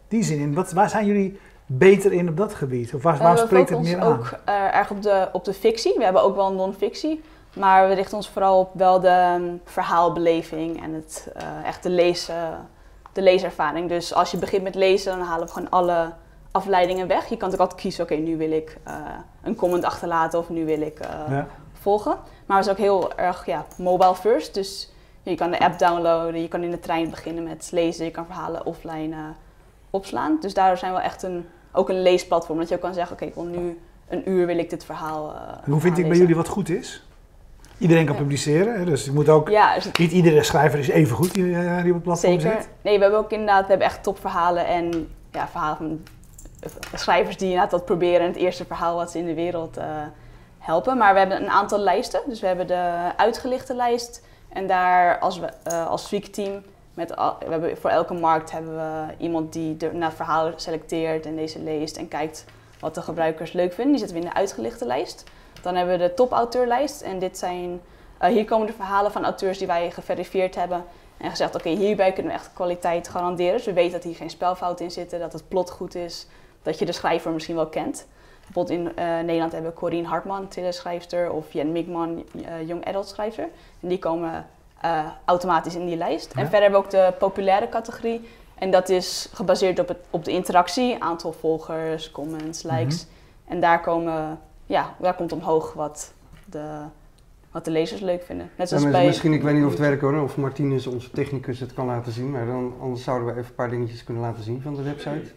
die 0.08 0.24
zin 0.24 0.40
in? 0.40 0.54
Wat, 0.54 0.72
waar 0.72 0.90
zijn 0.90 1.06
jullie 1.06 1.40
beter 1.66 2.14
in 2.14 2.30
op 2.30 2.38
dat 2.38 2.54
gebied? 2.54 2.94
Of 2.94 3.04
waar, 3.04 3.14
Eh, 3.14 3.20
waar 3.22 3.34
we 3.34 3.40
spreekt 3.40 3.70
het 3.70 3.82
meer 3.82 3.96
ons 3.96 4.04
aan? 4.06 4.12
ook 4.12 4.34
eh, 4.46 4.76
erg 4.76 4.92
op 4.92 5.02
de, 5.02 5.30
op 5.32 5.46
de 5.46 5.54
fictie. 5.54 5.94
We 5.98 6.04
hebben 6.04 6.24
ook 6.24 6.36
wel 6.36 6.54
non-fictie. 6.54 7.22
Maar 7.56 7.88
we 7.88 7.94
richten 7.94 8.18
ons 8.18 8.30
vooral 8.30 8.60
op 8.60 8.70
wel 8.74 9.00
de 9.00 9.08
ehm, 9.08 9.44
verhaalbeleving 9.66 10.84
en 10.84 10.94
het, 10.94 11.32
eh, 11.36 11.44
echt 11.66 11.84
de, 11.84 11.90
lees, 11.90 12.30
eh, 12.30 12.36
de 13.14 13.22
leeservaring. 13.22 13.90
Dus 13.90 14.14
als 14.14 14.32
je 14.32 14.38
begint 14.38 14.64
met 14.64 14.76
lezen, 14.76 15.18
dan 15.18 15.28
halen 15.28 15.46
we 15.48 15.52
gewoon 15.54 15.70
alle 15.70 16.12
afleidingen 16.52 17.08
weg. 17.08 17.26
Je 17.30 17.38
kan 17.38 17.54
ook 17.54 17.60
altijd 17.60 17.82
kiezen, 17.82 18.04
oké, 18.04 18.14
nu 18.16 18.38
wil 18.38 18.52
ik 18.52 18.78
eh, 18.84 18.94
een 19.44 19.56
comment 19.56 19.84
achterlaten 19.84 20.40
of 20.40 20.50
nu 20.50 20.66
wil 20.66 20.82
ik 20.82 21.00
eh, 21.00 21.10
Ja. 21.30 21.48
Volgen. 21.82 22.18
Maar 22.46 22.58
we 22.58 22.64
zijn 22.64 22.76
ook 22.76 22.82
heel 22.82 23.16
erg 23.18 23.46
ja, 23.46 23.66
mobile 23.78 24.16
first. 24.16 24.54
Dus 24.54 24.92
je 25.24 25.36
kan 25.36 25.52
de 25.52 25.60
app 25.60 25.80
downloaden, 25.80 26.42
je 26.42 26.48
kan 26.48 26.64
in 26.64 26.72
de 26.72 26.80
trein 26.80 27.10
beginnen 27.10 27.44
met 27.44 27.70
lezen, 27.72 28.06
je 28.06 28.12
kan 28.12 28.26
verhalen 28.26 28.66
offline 28.66 29.16
eh, 29.16 29.22
opslaan. 29.90 30.38
Dus 30.42 30.54
daardoor 30.54 30.78
zijn 30.78 30.92
we 30.92 30.98
wel 30.98 31.06
echt 31.08 31.24
een, 31.24 31.46
ook 31.72 31.90
een 31.90 32.02
leesplatform. 32.02 32.58
Dat 32.60 32.70
je 32.70 32.76
ook 32.76 32.82
kan 32.82 32.94
zeggen, 32.94 33.14
oké, 33.16 33.26
ik 33.26 33.34
wil 33.34 33.44
nu 33.46 33.80
een 34.08 34.30
uur 34.30 34.46
wil 34.46 34.58
ik 34.58 34.70
dit 34.70 34.86
verhaal 34.86 35.36
En 35.66 35.72
hoe 35.72 35.82
vind 35.82 35.98
ik 35.98 36.08
bij 36.08 36.18
jullie 36.18 36.36
wat 36.36 36.48
goed 36.48 36.70
is? 36.70 37.04
Iedereen 37.78 38.06
kan 38.06 38.16
Ja. 38.16 38.22
publiceren, 38.22 38.80
hè? 38.80 38.86
dus 38.86 39.06
je 39.06 39.12
moet 39.12 39.30
ook, 39.30 39.50
Ja, 39.50 39.76
dus 39.76 39.92
niet 39.92 40.12
iedere 40.12 40.44
schrijver 40.44 40.80
is 40.80 40.88
even 40.88 41.16
goed 41.16 41.34
die, 41.34 41.56
eh, 41.56 41.78
die 41.84 41.88
op 41.90 41.94
het 41.94 42.04
platform 42.04 42.40
zeker. 42.40 42.58
zit. 42.62 42.70
Nee, 42.82 42.96
we 42.98 43.02
hebben 43.02 43.20
ook 43.20 43.32
inderdaad, 43.32 43.62
we 43.62 43.70
hebben 43.70 43.88
echt 43.88 44.04
topverhalen 44.04 44.66
en 44.66 45.08
ja, 45.32 45.48
verhalen 45.48 45.78
van 45.78 46.00
schrijvers 47.00 47.38
die 47.38 47.48
inderdaad 47.48 47.72
dat 47.72 47.86
proberen 47.86 48.28
het 48.28 48.36
eerste 48.36 48.66
verhaal 48.66 48.96
wat 48.96 49.12
ze 49.12 49.18
in 49.18 49.26
de 49.26 49.34
wereld 49.34 49.78
helpen. 50.62 50.98
Maar 50.98 51.14
we 51.14 51.20
hebben 51.20 51.42
een 51.42 51.50
aantal 51.50 51.80
lijsten. 51.80 52.22
Dus 52.26 52.40
we 52.40 52.48
hebben 52.48 52.68
de 52.68 53.12
uitgelichte 53.18 53.76
lijst 53.76 54.24
en 54.50 54.68
daar 54.68 55.20
als 55.20 55.40
we 55.40 55.50
eh, 55.64 55.88
als 55.88 56.14
team 56.32 56.64
met 56.94 57.10
we 57.10 57.50
hebben 57.50 57.78
voor 57.78 57.90
elke 57.90 58.14
markt 58.14 58.52
hebben 58.52 58.76
we 58.76 59.14
iemand 59.18 59.54
die 59.54 59.78
de, 59.78 59.94
naar 59.94 60.14
verhalen 60.14 60.54
selecteert 60.56 61.26
en 61.26 61.36
deze 61.36 61.60
leest 61.60 61.98
en 61.98 62.08
kijkt 62.08 62.46
wat 62.80 62.96
de 62.96 63.02
gebruikers 63.02 63.52
leuk 63.52 63.74
vinden. 63.74 63.96
Die 63.96 64.00
zetten 64.00 64.18
we 64.18 64.24
in 64.24 64.30
de 64.30 64.40
uitgelichte 64.40 64.86
lijst. 64.86 65.24
Dan 65.62 65.76
hebben 65.76 65.98
we 65.98 66.08
de 66.08 66.14
topauteurlijst 66.14 67.02
en 67.02 67.20
dit 67.20 67.38
zijn 67.38 67.82
eh, 68.18 68.30
hier 68.30 68.46
komen 68.46 68.68
de 68.68 68.74
verhalen 68.74 69.12
van 69.12 69.24
auteurs 69.24 69.58
die 69.58 69.68
wij 69.68 69.92
geverifieerd 69.92 70.56
hebben 70.56 70.86
en 71.18 71.30
gezegd, 71.30 71.56
oké, 71.56 71.70
hierbij 71.70 72.14
kunnen 72.14 72.32
we 72.32 72.38
echt 72.38 72.54
kwaliteit 72.54 73.08
garanderen. 73.08 73.54
Dus 73.54 73.66
we 73.66 73.74
weten 73.74 73.92
dat 73.92 74.04
hier 74.04 74.16
geen 74.16 74.30
spelfouten 74.30 74.86
in 74.86 74.92
zitten, 74.92 75.20
dat 75.20 75.34
het 75.34 75.48
plot 75.48 75.72
goed 75.72 75.96
is, 75.96 76.28
dat 76.62 76.80
je 76.80 76.86
de 76.86 76.92
schrijver 76.92 77.32
misschien 77.32 77.56
wel 77.56 77.68
kent. 77.68 78.08
Bijvoorbeeld 78.54 78.80
in 78.80 78.96
eh, 78.96 79.20
Nederland 79.20 79.52
hebben 79.52 79.72
we 79.72 79.78
Corine 79.78 80.08
Hartman, 80.08 80.48
thrillerschrijfster, 80.48 81.32
of 81.32 81.54
Jen 81.54 81.72
Mikman, 81.72 82.24
eh, 82.46 82.68
young 82.68 82.86
adult 82.86 83.08
schrijver. 83.08 83.48
En 83.80 83.88
die 83.88 84.00
komen 84.00 84.46
eh, 84.82 85.06
automatisch 85.26 85.76
in 85.76 85.86
die 85.86 85.98
lijst. 85.98 86.34
En 86.34 86.42
verder 86.42 86.62
hebben 86.62 86.80
we 86.80 86.86
ook 86.86 86.92
de 86.92 87.14
populaire 87.20 87.70
categorie. 87.70 88.28
En 88.56 88.72
dat 88.72 88.90
is 88.90 89.30
gebaseerd 89.34 89.80
op, 89.80 89.88
het, 89.88 89.98
op 90.10 90.26
de 90.26 90.32
interactie, 90.32 91.04
aantal 91.04 91.32
volgers, 91.32 92.12
comments, 92.12 92.64
likes. 92.64 93.08
En 93.48 93.60
daar, 93.60 93.82
komen, 93.82 94.40
ja, 94.66 94.96
daar 95.00 95.16
komt 95.16 95.32
omhoog 95.32 95.74
wat 95.74 96.14
de, 96.46 96.80
wat 97.52 97.66
de 97.66 97.72
lezers 97.72 98.02
leuk 98.02 98.24
vinden. 98.24 98.50
Net 98.58 98.70
zoals 98.70 98.90
bij... 98.90 99.06
Misschien, 99.06 99.34
ik 99.34 99.42
weet 99.42 99.56
niet 99.56 99.64
of 99.64 99.70
het 99.70 99.80
werkt 99.80 100.02
hoor, 100.02 100.22
of 100.22 100.38
Martinez, 100.38 100.86
onze 100.86 101.12
technicus, 101.12 101.60
het 101.60 101.74
kan 101.74 101.86
laten 101.86 102.12
zien. 102.12 102.32
Maar 102.32 102.46
dan, 102.46 102.74
anders 102.82 103.04
zouden 103.04 103.28
we 103.28 103.34
even 103.34 103.46
een 103.50 103.56
paar 103.56 103.70
dingetjes 103.70 104.04
kunnen 104.04 104.24
laten 104.24 104.44
zien 104.44 104.62
van 104.62 104.76
de 104.76 104.84
website. 104.84 105.32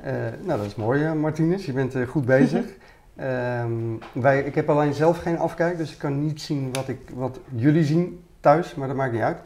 Eh, 0.00 0.12
nou, 0.42 0.58
dat 0.58 0.66
is 0.66 0.74
mooi 0.74 1.04
eh, 1.04 1.12
Martinez, 1.12 1.66
je 1.66 1.72
bent 1.72 1.94
eh, 1.94 2.06
goed 2.06 2.24
bezig. 2.24 2.64
Ehm, 3.16 3.72
wij, 4.12 4.42
ik 4.42 4.54
heb 4.54 4.70
alleen 4.70 4.94
zelf 4.94 5.18
geen 5.18 5.38
afkijk, 5.38 5.78
dus 5.78 5.92
ik 5.92 5.98
kan 5.98 6.24
niet 6.24 6.40
zien 6.40 6.72
wat, 6.72 6.88
ik, 6.88 6.98
wat 7.14 7.40
jullie 7.54 7.84
zien 7.84 8.24
thuis, 8.40 8.74
maar 8.74 8.88
dat 8.88 8.96
maakt 8.96 9.12
niet 9.12 9.22
uit. 9.22 9.38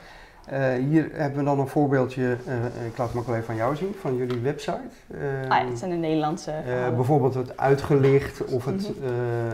Hier 0.89 1.11
hebben 1.13 1.39
we 1.39 1.45
dan 1.45 1.59
een 1.59 1.69
voorbeeldje, 1.69 2.37
ik 2.87 2.97
laat 2.99 3.13
wel 3.13 3.23
even 3.25 3.45
van 3.45 3.57
jou 3.57 3.77
zien, 3.77 3.95
van 4.01 4.17
jullie 4.17 4.41
website. 4.41 4.81
Ah 5.49 5.69
het 5.69 5.79
zijn 5.79 5.91
de 5.91 5.97
Nederlandse 5.97 6.55
bijvoorbeeld 6.95 7.35
het 7.35 7.57
uitgelicht 7.57 8.45
of 8.45 8.65
het, 8.65 8.93
Mhm. 9.01 9.13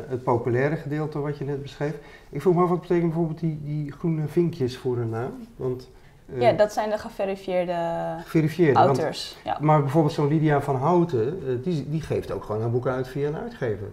het 0.09 0.23
populaire 0.23 0.77
gedeelte 0.77 1.19
wat 1.19 1.39
je 1.39 1.45
net 1.45 1.63
beschreef. 1.63 1.95
Ik 2.31 2.41
vroeg 2.41 2.55
me 2.55 2.63
af 2.63 2.69
wat 2.69 2.81
betekent 2.81 3.07
bijvoorbeeld 3.07 3.41
die, 3.41 3.61
die 3.65 3.93
groene 3.93 4.27
vinkjes 4.27 4.77
voor 4.77 4.99
een 4.99 5.11
naam. 5.11 5.33
Want, 5.57 5.89
Ja, 6.35 6.53
dat 6.53 6.73
zijn 6.73 6.91
de 6.91 6.99
geverifieerde 6.99 7.77
geverifieerde. 8.23 8.73
want- 8.73 8.87
auteurs. 8.87 9.37
Ja. 9.45 9.57
maar 9.61 9.81
bijvoorbeeld 9.81 10.15
zo'n 10.15 10.29
Lydia 10.29 10.61
van 10.61 10.77
Houten, 10.77 11.43
eh, 11.47 11.55
die, 11.65 11.91
die 11.91 12.01
geeft 12.03 12.31
ook 12.31 12.45
gewoon 12.45 12.61
haar 12.61 12.71
boeken 12.71 12.93
uit 12.93 13.09
via 13.09 13.29
een 13.29 13.37
uitgever. 13.37 13.89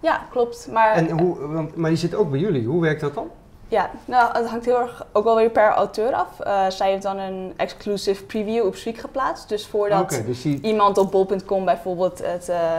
ja, 0.00 0.26
klopt. 0.30 0.68
Maar 0.72 0.92
En 0.94 1.20
hoe, 1.20 1.38
want, 1.38 1.76
maar 1.76 1.90
die 1.90 1.98
zit 1.98 2.14
ook 2.14 2.30
bij 2.30 2.40
jullie. 2.40 2.66
Hoe 2.66 2.82
werkt 2.82 3.00
dat 3.00 3.14
dan? 3.14 3.30
Ja, 3.68 3.90
nou, 4.04 4.36
het 4.38 4.48
hangt 4.48 4.64
heel 4.64 4.80
erg 4.80 5.06
ook 5.12 5.24
wel 5.24 5.36
weer 5.36 5.50
per 5.50 5.68
auteur 5.68 6.12
af. 6.12 6.40
Uh, 6.40 6.68
zij 6.68 6.90
heeft 6.90 7.02
dan 7.02 7.18
een 7.18 7.52
exclusive 7.56 8.24
preview 8.24 8.66
op 8.66 8.74
Sweek 8.74 8.98
geplaatst. 8.98 9.48
Dus 9.48 9.66
voordat 9.66 10.22
dus 10.26 10.42
die, 10.42 10.60
iemand 10.62 10.98
op 10.98 11.10
bol.com 11.10 11.64
bijvoorbeeld 11.64 12.22
het, 12.24 12.48
eh, 12.48 12.78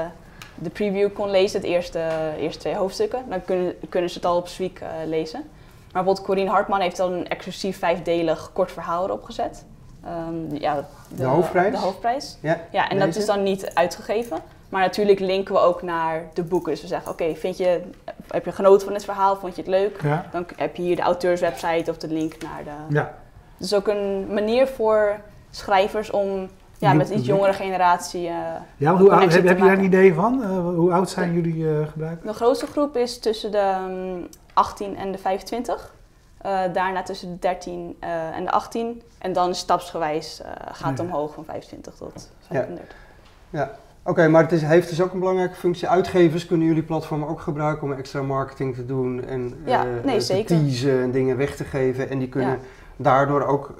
de 0.55 0.69
preview 0.69 1.13
kon 1.13 1.29
lezen, 1.29 1.59
het 1.59 1.69
eerste, 1.69 2.09
eerste 2.39 2.59
twee 2.59 2.75
hoofdstukken, 2.75 3.23
dan 3.29 3.45
kunnen, 3.45 3.75
kunnen 3.89 4.09
ze 4.09 4.15
het 4.15 4.25
al 4.25 4.37
op 4.37 4.47
Sweek 4.47 4.79
eh, 4.79 4.87
lezen. 5.05 5.43
Maar 5.95 6.03
bijvoorbeeld 6.03 6.35
Corine 6.35 6.55
Hartman 6.55 6.79
heeft 6.79 6.97
dan 6.97 7.13
een 7.13 7.27
exclusief 7.27 7.79
vijfdelig 7.79 8.49
kort 8.53 8.71
verhaal 8.71 9.05
erop 9.05 9.23
gezet. 9.23 9.65
Ehm, 10.03 10.55
ja, 10.55 10.85
De 11.07 11.23
hoofdprijs? 11.23 11.71
De 11.71 11.77
hoofdprijs. 11.77 12.37
ja, 12.41 12.59
Ja, 12.71 12.89
en 12.89 12.99
dat 12.99 13.15
is 13.15 13.25
dan 13.25 13.43
niet 13.43 13.71
uitgegeven. 13.73 14.37
Maar 14.69 14.81
natuurlijk 14.81 15.19
linken 15.19 15.53
we 15.53 15.59
ook 15.59 15.81
naar 15.81 16.23
de 16.33 16.43
boeken. 16.43 16.71
Dus 16.71 16.81
we 16.81 16.87
zeggen, 16.87 17.11
oké, 17.11 17.35
vind 17.35 17.57
je, 17.57 17.81
heb 18.31 18.45
je 18.45 18.51
genoten 18.51 18.85
van 18.85 18.93
het 18.93 19.03
verhaal? 19.05 19.35
Vond 19.35 19.55
je 19.55 19.61
het 19.61 19.69
leuk? 19.69 20.01
Ja. 20.03 20.25
Dan 20.31 20.45
heb 20.55 20.75
je 20.75 20.81
hier 20.81 20.95
de 20.95 21.01
auteurswebsite 21.01 21.91
of 21.91 21.97
de 21.97 22.07
link 22.07 22.33
naar 22.41 22.63
de... 22.63 22.95
Ja. 22.95 23.13
Dus 23.57 23.73
ook 23.73 23.87
een 23.87 24.33
manier 24.33 24.67
voor 24.67 25.19
schrijvers 25.49 26.11
om 26.11 26.49
ja, 26.77 26.93
met 26.93 27.09
iets 27.09 27.25
jongere 27.25 27.53
generatie... 27.53 28.27
eh, 28.27 28.33
Ja, 28.77 28.95
hoe 28.95 29.11
oud, 29.11 29.33
heb, 29.33 29.43
je 29.43 29.55
daar 29.55 29.77
een 29.77 29.83
idee 29.83 30.13
van? 30.13 30.43
Eh, 30.43 30.49
hoe 30.59 30.91
oud 30.93 31.09
zijn 31.09 31.33
jullie 31.33 31.69
eh 31.69 31.87
gebruikers? 31.87 32.27
De 32.27 32.33
grootste 32.33 32.65
groep 32.67 32.97
is 32.97 33.19
tussen 33.19 33.51
de 33.51 33.75
mm, 33.89 34.27
18 34.55 34.97
en 34.97 35.11
de 35.11 35.17
25. 35.17 35.93
Eh, 36.37 36.59
daarna 36.73 37.03
tussen 37.03 37.29
de 37.31 37.39
13 37.39 37.97
eh, 37.99 38.37
en 38.37 38.43
de 38.45 38.51
18. 38.51 39.01
En 39.17 39.33
dan 39.33 39.55
stapsgewijs 39.55 40.41
eh, 40.41 40.49
gaat 40.71 40.89
het 40.89 40.97
Ja. 40.99 41.03
omhoog 41.05 41.33
van 41.33 41.45
25 41.45 41.93
tot 41.95 42.29
Ja. 42.49 42.55
35. 42.55 42.95
Oké, 44.07 44.27
maar 44.27 44.41
het 44.41 44.51
is, 44.51 44.61
heeft 44.61 44.89
dus 44.89 45.01
ook 45.01 45.13
een 45.13 45.19
belangrijke 45.19 45.55
functie. 45.55 45.87
Uitgevers 45.87 46.45
kunnen 46.45 46.67
jullie 46.67 46.83
platform 46.83 47.23
ook 47.23 47.41
gebruiken 47.41 47.83
om 47.83 47.93
extra 47.93 48.21
marketing 48.21 48.75
te 48.75 48.85
doen 48.85 49.23
en 49.25 49.61
Ja, 49.65 49.83
nee, 50.03 50.19
te 50.19 50.43
teasen 50.43 51.01
en 51.01 51.11
dingen 51.11 51.37
weg 51.37 51.55
te 51.55 51.63
geven. 51.63 52.09
En 52.09 52.19
die 52.19 52.29
kunnen 52.29 52.49
Ja. 52.49 52.57
daardoor 52.95 53.43
ook 53.43 53.73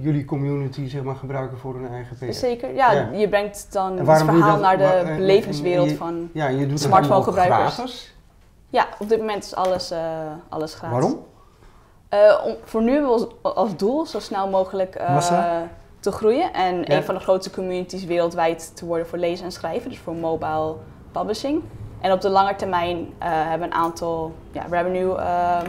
jullie 0.00 0.24
community 0.24 0.88
zeg 0.88 1.02
maar, 1.02 1.16
gebruiken 1.16 1.58
voor 1.58 1.74
hun 1.74 1.88
eigen 1.88 2.16
PR. 2.16 2.32
Zeker, 2.32 2.74
ja, 2.74 2.92
Ja. 2.92 3.08
je 3.12 3.28
brengt 3.28 3.66
dan 3.72 3.98
het 3.98 4.06
verhaal 4.22 4.52
dat? 4.52 4.60
naar 4.60 4.76
de 4.76 4.82
Waar- 4.82 5.04
en- 5.04 5.16
belevingswereld 5.16 5.86
en 5.86 5.92
je- 5.92 5.98
van... 5.98 6.30
Ja, 6.32 6.48
je 6.48 6.66
doet 6.66 6.92
allemaal 6.92 7.22
gratis. 7.22 8.13
Ja, 8.74 8.86
op 8.98 9.08
dit 9.08 9.18
moment 9.18 9.44
is 9.44 9.54
alles, 9.54 9.90
eh, 9.90 9.98
alles 10.48 10.74
gratis. 10.74 10.98
Waarom? 10.98 11.26
Eh, 12.08 12.44
om, 12.44 12.56
voor 12.64 12.82
nu 12.82 12.92
hebben 12.92 13.10
we 13.10 13.26
als, 13.42 13.54
als 13.54 13.76
doel 13.76 14.06
zo 14.06 14.18
snel 14.20 14.48
mogelijk 14.48 14.94
eh, 14.94 15.62
te 16.00 16.12
groeien. 16.12 16.52
En 16.52 16.76
Ja. 16.76 16.84
een 16.96 17.04
van 17.04 17.14
de 17.14 17.20
grootste 17.20 17.50
communities 17.50 18.04
wereldwijd 18.04 18.76
te 18.76 18.86
worden 18.86 19.06
voor 19.06 19.18
lezen 19.18 19.44
en 19.44 19.52
schrijven. 19.52 19.90
Dus 19.90 19.98
voor 19.98 20.14
mobile 20.14 20.74
publishing. 21.12 21.62
En 22.00 22.12
op 22.12 22.20
de 22.20 22.28
lange 22.28 22.56
termijn 22.56 23.14
hebben 23.18 23.68
we 23.68 23.74
een 23.74 23.80
aantal 23.82 24.32
ja, 24.52 24.62
revenue 24.70 25.16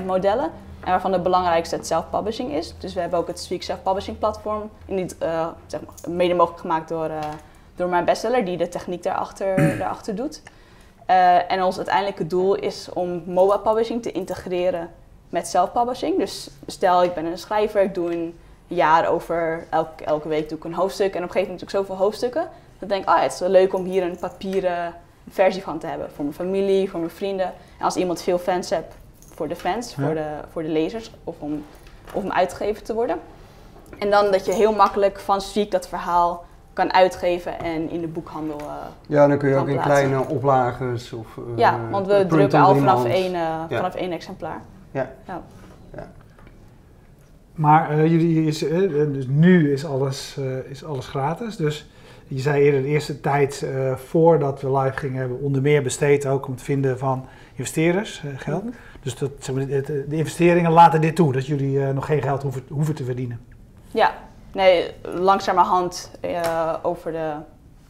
modellen. 0.05 0.51
En 0.85 0.91
waarvan 0.91 1.11
de 1.11 1.19
belangrijkste 1.19 1.75
het 1.75 1.87
self-publishing 1.87 2.51
is. 2.51 2.73
Dus 2.77 2.93
we 2.93 2.99
hebben 2.99 3.19
ook 3.19 3.27
het 3.27 3.39
Speak 3.39 3.61
Self-Publishing 3.61 4.17
platform. 4.17 4.69
Niet, 4.85 5.17
eh, 5.17 5.47
zeg 5.65 5.81
maar, 5.81 6.13
mede 6.15 6.33
mogelijk 6.33 6.61
gemaakt 6.61 6.89
door, 6.89 7.09
door 7.75 7.89
mijn 7.89 8.05
bestseller, 8.05 8.45
die 8.45 8.57
de 8.57 8.69
techniek 8.69 9.03
daarachter, 9.03 9.55
daarachter 9.79 10.15
doet. 10.15 10.41
Eh, 11.05 11.51
en 11.51 11.63
ons 11.63 11.77
uiteindelijke 11.77 12.27
doel 12.27 12.55
is 12.55 12.89
om 12.93 13.23
mobile 13.25 13.59
publishing 13.59 14.01
te 14.01 14.11
integreren 14.11 14.89
met 15.29 15.47
self-publishing. 15.47 16.17
Dus 16.17 16.49
stel, 16.67 17.03
ik 17.03 17.13
ben 17.13 17.25
een 17.25 17.37
schrijver, 17.37 17.81
ik 17.81 17.93
doe 17.93 18.13
een 18.13 18.37
jaar 18.67 19.07
over, 19.07 19.65
elke, 19.69 20.03
elke 20.03 20.27
week 20.27 20.49
doe 20.49 20.57
ik 20.57 20.63
een 20.63 20.73
hoofdstuk. 20.73 21.13
En 21.13 21.17
op 21.17 21.23
een 21.23 21.31
gegeven 21.31 21.51
moment 21.51 21.59
doe 21.59 21.79
ik 21.81 21.85
zoveel 21.87 22.03
hoofdstukken. 22.05 22.49
Dan 22.79 22.87
denk 22.87 23.01
ik, 23.03 23.09
ah, 23.09 23.21
het 23.21 23.33
is 23.33 23.39
wel 23.39 23.49
leuk 23.49 23.73
om 23.73 23.83
hier 23.85 24.03
een 24.03 24.17
papieren 24.19 24.93
versie 25.29 25.61
van 25.63 25.79
te 25.79 25.87
hebben. 25.87 26.11
Voor 26.11 26.23
mijn 26.23 26.35
familie, 26.35 26.89
voor 26.89 26.99
mijn 26.99 27.11
vrienden. 27.11 27.45
En 27.79 27.85
als 27.85 27.95
iemand 27.95 28.21
veel 28.21 28.37
fans 28.37 28.69
hebt, 28.69 28.95
voor 29.33 29.47
de 29.47 29.55
fans, 29.55 29.95
Ja. 29.95 30.03
voor, 30.05 30.13
de, 30.13 30.27
voor 30.51 30.63
de 30.63 30.69
lezers. 30.69 31.11
Of 31.23 31.35
om, 31.39 31.65
of 32.13 32.23
om 32.23 32.31
uitgegeven 32.31 32.83
te 32.83 32.93
worden. 32.93 33.19
En 33.99 34.09
dan 34.09 34.31
dat 34.31 34.45
je 34.45 34.53
heel 34.53 34.73
makkelijk 34.73 35.19
van 35.19 35.41
Streak 35.41 35.71
dat 35.71 35.87
verhaal 35.87 36.45
kan 36.75 36.93
uitgeven 36.93 37.59
en 37.59 37.89
in 37.89 38.01
de 38.01 38.07
boekhandel. 38.07 38.59
eh, 38.59 38.65
Ja, 39.07 39.27
dan 39.27 39.37
kun 39.37 39.49
je 39.49 39.55
ook 39.55 39.67
in 39.67 39.79
kleine 39.79 40.27
oplages 40.27 41.13
of... 41.13 41.37
eh, 41.37 41.43
ja, 41.57 41.79
want 41.91 42.07
we 42.07 42.25
drukken 42.27 42.59
al 42.59 42.75
vanaf 42.75 43.05
één, 43.05 43.33
eh, 43.33 43.39
Ja. 43.39 43.67
vanaf 43.69 43.95
één 43.95 44.11
exemplaar. 44.11 44.61
Maar 47.53 47.89
eh, 47.89 48.05
jullie 48.11 48.45
is, 48.45 48.59
dus 49.13 49.27
nu 49.27 49.71
is 49.71 49.85
alles, 49.85 50.37
eh, 50.39 50.71
is 50.71 50.83
alles 50.85 51.07
gratis. 51.07 51.55
Dus 51.55 51.89
je 52.27 52.39
zei 52.39 52.63
eerder 52.63 52.81
de 52.81 52.87
eerste 52.87 53.21
tijd 53.21 53.61
eh, 53.63 53.95
voordat 53.95 54.61
we 54.61 54.77
live 54.77 54.97
gingen 54.97 55.19
hebben, 55.19 55.39
onder 55.39 55.61
meer 55.61 55.83
besteed 55.83 56.27
ook 56.27 56.45
om 56.45 56.51
het 56.53 56.61
vinden 56.61 56.97
van 56.97 57.25
investeerders 57.55 58.23
geld. 58.35 58.63
Mhm. 58.63 58.73
Dus 59.01 59.17
dat, 59.17 59.49
maar, 59.53 59.65
de 59.67 60.05
investeringen 60.09 60.71
laten 60.71 61.01
dit 61.01 61.15
toe, 61.15 61.33
dat 61.33 61.45
jullie 61.47 61.83
eh, 61.85 61.93
nog 61.93 62.05
geen 62.05 62.21
geld 62.21 62.41
hoeven, 62.41 62.63
hoeven 62.69 62.95
te 62.95 63.03
verdienen. 63.03 63.39
Ja, 63.91 64.13
nee, 64.55 64.91
langzamerhand 65.01 66.11
uh, 66.21 66.73
over, 66.81 67.11
de, 67.11 67.33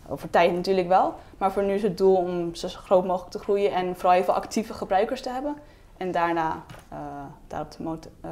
over 0.08 0.30
tijd 0.30 0.54
natuurlijk 0.54 0.88
wel. 0.88 1.16
Maar 1.38 1.52
voor 1.52 1.64
nu 1.64 1.74
is 1.74 1.84
het 1.84 1.98
doel 1.98 2.16
om 2.16 2.56
zo 2.56 2.68
groot 2.68 3.06
mogelijk 3.06 3.32
te 3.32 3.40
groeien 3.40 3.72
en 3.72 3.96
vooral 3.96 4.12
heel 4.12 4.24
veel 4.24 4.34
actieve 4.34 4.74
gebruikers 4.74 5.22
te 5.22 5.30
hebben. 5.30 5.56
En 5.98 6.12
daarna 6.12 6.64
uh, 6.94 7.00
daarop 7.48 7.72
te 7.72 7.82
mot- 7.82 8.10
uh, 8.26 8.32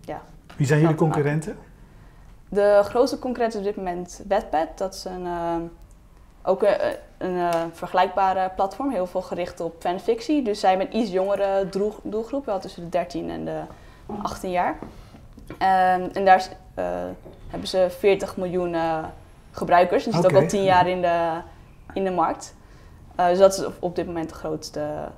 ja. 0.00 0.22
Wie 0.56 0.66
zijn 0.66 0.80
jullie 0.80 0.94
concurrenten? 0.94 1.56
De 2.48 2.80
grootste 2.84 3.18
concurrent 3.18 3.52
is 3.52 3.58
op 3.58 3.66
dit 3.66 3.76
moment 3.76 4.22
Wattpad. 4.28 4.78
Dat 4.78 4.94
is 4.94 5.04
een, 5.04 5.26
ook 6.42 6.62
een, 6.62 6.96
een 7.18 7.50
vergelijkbare 7.72 8.50
platform, 8.56 8.90
heel 8.90 9.06
veel 9.06 9.22
gericht 9.22 9.60
op 9.60 9.74
fanfictie. 9.78 10.42
Dus 10.42 10.60
zij 10.60 10.70
hebben 10.70 10.88
een 10.90 11.00
iets 11.00 11.10
jongere 11.10 11.68
doelgroep, 12.02 12.46
wel 12.46 12.60
tussen 12.60 12.82
de 12.82 12.88
13 12.88 13.30
en 13.30 13.44
de 13.44 13.60
18 14.22 14.50
jaar. 14.50 14.78
Um, 15.48 15.58
en 16.12 16.24
daar 16.24 16.48
uh, 16.78 16.84
hebben 17.48 17.68
ze 17.68 17.86
40 17.98 18.36
miljoen 18.36 18.74
uh, 18.74 19.04
gebruikers. 19.50 20.04
Die 20.04 20.12
zitten 20.12 20.30
Oké. 20.30 20.38
ook 20.38 20.44
al 20.44 20.50
10 20.50 20.64
jaar 20.64 20.88
in 20.88 21.00
de, 21.00 21.40
in 21.92 22.04
de 22.04 22.10
markt. 22.10 22.54
Uh, 23.20 23.26
dus 23.26 23.38
dat 23.38 23.52
is 23.52 23.64
op, 23.64 23.74
op, 23.78 23.96
dit 23.96 24.06
moment 24.06 24.28
de 24.28 24.34
grootste 24.34 25.08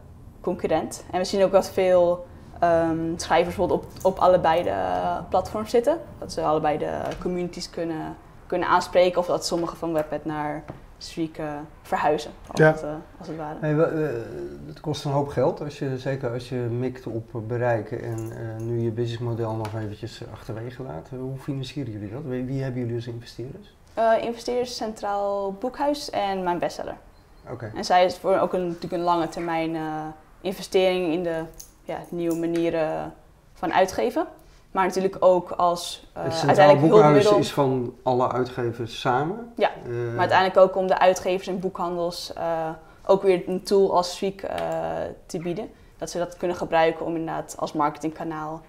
concurrent. 0.41 1.05
En 1.11 1.19
we 1.19 1.25
zien 1.25 1.45
ook 1.45 1.53
dat 1.53 1.71
veel 1.71 2.27
um, 2.63 3.15
schrijvers 3.17 3.57
bijvoorbeeld 3.57 3.85
op, 3.85 4.05
op 4.05 4.19
allebei 4.19 4.63
de 4.63 4.83
platforms 5.29 5.71
zitten. 5.71 5.99
Dat 6.19 6.33
ze 6.33 6.43
allebei 6.43 6.79
de 6.79 7.01
communities 7.21 7.71
kunnen, 7.71 8.17
kunnen 8.47 8.69
aanspreken. 8.69 9.21
Of 9.21 9.27
dat 9.27 9.47
sommige 9.47 9.77
van 9.77 9.93
Webpad 9.93 10.25
naar 10.25 10.65
Uh, 10.99 11.53
verhuizen, 11.83 12.31
als, 12.47 12.59
Ja. 12.61 12.67
het, 12.73 12.83
uh, 12.83 12.91
als 13.19 13.29
het 13.29 13.37
ware. 13.37 13.57
Hey, 13.61 13.77
we- 13.77 13.93
uh, 13.93 14.67
het 14.69 14.81
kost 14.81 15.05
een 15.05 15.11
hoop 15.11 15.29
geld, 15.29 15.61
als 15.61 15.79
je, 15.79 15.99
zeker 15.99 16.31
als 16.33 16.49
je 16.49 16.55
mikt 16.57 17.07
op 17.07 17.43
bereiken 17.49 18.03
en 18.03 18.19
uh, 18.33 18.67
nu 18.67 18.81
je 18.81 18.91
businessmodel 18.91 19.53
nog 19.55 19.75
eventjes 19.75 20.23
achterwege 20.33 20.83
laat. 20.83 21.09
Hoe 21.19 21.39
financieren 21.39 21.93
jullie 21.93 22.11
dat? 22.11 22.23
Wie, 22.25 22.45
wie 22.45 22.63
hebben 22.63 22.81
jullie 22.81 22.97
als 22.97 23.07
investeerders? 23.07 23.77
Uh, 23.99 24.13
investeerders 24.25 24.77
Centraal 24.77 25.53
Boekhuis 25.53 26.11
en 26.11 26.43
mijn 26.43 26.59
bestseller. 26.59 26.97
Oké. 27.51 27.73
En 27.75 27.85
zij 27.85 28.05
is 28.05 28.17
voor 28.17 28.39
ook 28.39 28.53
een, 28.53 28.67
natuurlijk 28.67 28.93
een 28.93 29.01
lange 29.01 29.29
termijn 29.29 29.75
uh, 29.75 30.05
investering 30.41 31.13
in 31.13 31.23
de 31.23 31.43
ja, 31.85 31.99
nieuwe 32.09 32.37
manieren 32.37 33.13
van 33.55 33.73
uitgeven. 33.73 34.27
Maar 34.71 34.87
natuurlijk 34.87 35.17
ook 35.21 35.51
als 35.51 36.07
uh, 36.17 36.23
Het 36.23 36.33
Centraal 36.33 36.49
uiteindelijk 36.57 36.93
Boekhuis 36.95 37.31
is 37.47 37.53
van 37.53 37.95
alle 38.03 38.33
uitgevers 38.33 39.01
samen? 39.01 39.53
Ja, 39.57 39.71
Uh, 39.89 40.09
Maar 40.11 40.19
uiteindelijk 40.19 40.59
ook 40.59 40.77
om 40.77 40.87
de 40.87 40.99
uitgevers 40.99 41.47
en 41.49 41.61
boekhandels 41.61 42.33
uh, 42.39 42.69
ook 43.07 43.23
weer 43.23 43.49
een 43.49 43.63
tool 43.63 43.97
als 43.97 44.17
Sweek 44.17 44.43
uh, 44.43 44.51
te 45.27 45.39
bieden. 45.39 45.69
Dat 45.99 46.11
ze 46.11 46.19
dat 46.19 46.37
kunnen 46.37 46.57
gebruiken 46.57 47.07
om 47.07 47.17
inderdaad 47.17 47.55
als 47.59 47.73
marketingkanaal 47.73 48.61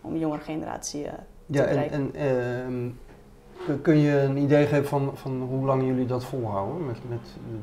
om 0.00 0.12
de 0.12 0.18
jongere 0.18 0.40
generatie 0.42 1.02
te 1.04 1.10
Ja, 1.46 1.62
en, 1.64 1.68
bereiken. 1.68 2.10
en 2.14 2.94
ehm, 3.66 3.80
kun- 3.82 3.98
je 3.98 4.20
een 4.20 4.36
idee 4.36 4.66
geven 4.66 4.86
van, 4.88 5.10
van 5.14 5.40
hoe 5.40 5.66
lang 5.66 5.82
jullie 5.86 6.06
dat 6.06 6.24
volhouden 6.24 6.86
met, 6.86 6.96
met 7.08 7.18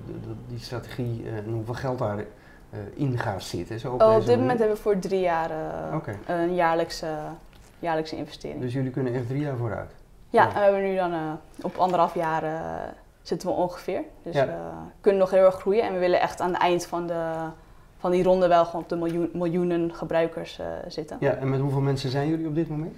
de- 0.06 0.20
de- 0.28 0.36
die 0.48 0.60
strategie 0.60 1.24
eh, 1.26 1.38
en 1.38 1.52
hoeveel 1.54 1.74
geld 1.74 2.00
daarin 2.00 2.26
in 2.94 3.18
gaat 3.18 3.44
zitten? 3.44 3.80
Zo 3.80 3.94
op, 3.94 4.02
Oh, 4.02 4.16
op 4.16 4.26
dit 4.26 4.38
moment 4.40 4.60
hebben 4.60 4.76
we 4.78 4.82
voor 4.82 5.00
drie 5.00 5.20
jaar 5.20 5.50
Oké. 5.96 6.18
een 6.28 6.56
jaarlijkse, 6.56 7.08
jaarlijkse 7.80 8.16
investering. 8.16 8.62
Dus 8.62 8.74
jullie 8.74 8.92
kunnen 8.92 9.14
echt 9.14 9.28
drie 9.28 9.42
jaar 9.42 9.58
vooruit? 9.58 9.92
Ja, 10.30 10.42
Ja. 10.44 10.48
en 10.50 10.54
we 10.54 10.60
hebben 10.60 10.82
nu 10.82 10.96
dan 10.96 11.14
uh, 11.14 11.20
op 11.62 11.78
anderhalf 11.78 12.14
jaar 12.16 12.44
zitten 13.22 13.48
we 13.48 13.54
ongeveer. 13.54 14.02
Dus 14.24 14.36
Ja. 14.36 14.46
we 14.46 14.54
kunnen 15.02 15.20
nog 15.22 15.30
heel 15.32 15.46
erg 15.46 15.56
groeien 15.60 15.84
en 15.84 15.94
we 15.94 16.00
willen 16.00 16.22
echt 16.22 16.42
aan 16.42 16.54
het 16.54 16.62
eind 16.62 16.86
van, 16.86 17.08
de, 17.08 17.34
van 18.00 18.12
die 18.12 18.24
ronde 18.24 18.48
wel 18.48 18.66
gewoon 18.66 18.82
op 18.82 18.90
de 18.90 18.96
miljoen, 18.96 19.30
miljoenen 19.34 19.94
gebruikers 19.96 20.60
uh, 20.60 20.66
zitten. 20.88 21.18
Ja, 21.20 21.34
en 21.34 21.50
met 21.50 21.60
hoeveel 21.60 21.82
mensen 21.82 22.10
zijn 22.10 22.28
jullie 22.28 22.48
op 22.48 22.56
dit 22.56 22.70
moment? 22.70 22.96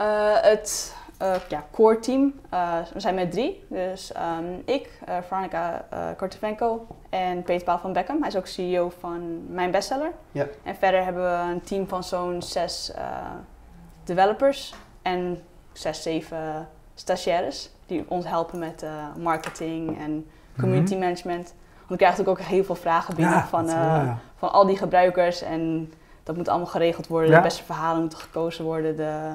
Uh, 0.00 0.06
het 0.40 0.96
uh, 1.22 1.34
ja, 1.48 1.64
core 1.70 1.98
team, 1.98 2.34
uh, 2.54 2.78
we 2.92 3.00
zijn 3.00 3.14
met 3.14 3.30
drie. 3.30 3.64
Dus 3.68 4.12
um, 4.38 4.62
ik, 4.64 4.88
uh, 5.08 5.16
Veronica 5.26 5.84
Kortevenko 6.16 6.86
en 7.10 7.42
Peter 7.42 7.64
Paul 7.64 7.78
van 7.78 7.92
Beckham. 7.92 8.18
Hij 8.18 8.28
is 8.28 8.36
ook 8.36 8.46
CEO 8.46 8.92
van 8.98 9.52
Mijn 9.54 9.70
Bestseller. 9.70 10.12
Ja. 10.32 10.46
En 10.62 10.76
verder 10.76 11.04
hebben 11.04 11.22
we 11.22 11.52
een 11.52 11.62
team 11.62 11.88
van 11.88 12.04
zo'n 12.04 12.42
zes 12.42 12.92
developers 14.04 14.74
en 15.02 15.42
zes, 15.72 16.02
zeven 16.02 16.68
stagiaires. 16.94 17.70
Die 17.86 18.04
ons 18.08 18.26
helpen 18.26 18.58
met 18.58 18.84
marketing 19.18 19.98
en 19.98 20.26
community 20.58 20.96
management. 20.96 21.54
Want 21.78 21.90
ik 21.90 21.96
krijg 21.96 22.16
natuurlijk 22.16 22.40
ook 22.40 22.46
heel 22.46 22.64
veel 22.64 22.74
vragen 22.74 23.14
binnen 23.14 23.34
Ja, 23.34 23.46
van, 23.46 23.66
ja. 23.66 24.18
van 24.36 24.52
al 24.52 24.66
die 24.66 24.76
gebruikers. 24.76 25.42
En 25.42 25.92
dat 26.22 26.36
moet 26.36 26.48
allemaal 26.48 26.66
geregeld 26.66 27.06
worden. 27.06 27.30
De 27.30 27.40
beste 27.40 27.64
verhalen 27.64 28.00
moeten 28.00 28.18
gekozen 28.18 28.64
worden. 28.64 28.96
De, 28.96 29.34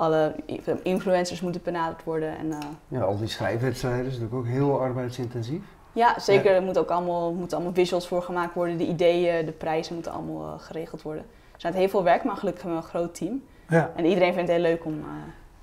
alle 0.00 0.34
influencers 0.82 1.40
moeten 1.40 1.60
benaderd 1.64 2.04
worden. 2.04 2.38
En, 2.38 2.52
eh, 2.52 2.58
Ja, 2.88 3.00
al 3.00 3.18
die 3.18 3.28
schrijfwedstrijden 3.28 4.06
is 4.06 4.12
natuurlijk 4.12 4.34
ook 4.34 4.46
heel 4.46 4.80
arbeidsintensief. 4.80 5.62
ja, 5.92 6.18
zeker. 6.18 6.54
Er 6.54 6.62
moeten 6.62 6.82
ook 6.82 6.90
allemaal, 6.90 7.32
moeten 7.32 7.56
allemaal 7.56 7.74
visuals 7.74 8.08
voor 8.08 8.22
gemaakt 8.22 8.54
worden. 8.54 8.76
De 8.78 8.86
ideeën, 8.86 9.46
de 9.46 9.52
prijzen 9.52 9.94
moeten 9.94 10.12
allemaal 10.12 10.46
eh, 10.54 10.60
geregeld 10.60 11.02
worden. 11.02 11.22
Er 11.52 11.60
zijn 11.60 11.74
heel 11.74 11.88
veel 11.88 12.02
werk, 12.04 12.24
maar 12.24 12.36
gelukkig 12.36 12.62
hebben 12.62 12.80
we 12.80 12.86
een 12.86 12.92
groot 12.92 13.14
team. 13.14 13.42
Ja. 13.68 13.90
En 13.96 14.04
iedereen 14.04 14.34
vindt 14.34 14.48
het 14.50 14.60
heel 14.60 14.70
leuk 14.70 14.84
om, 14.84 14.98
eh, 14.98 15.08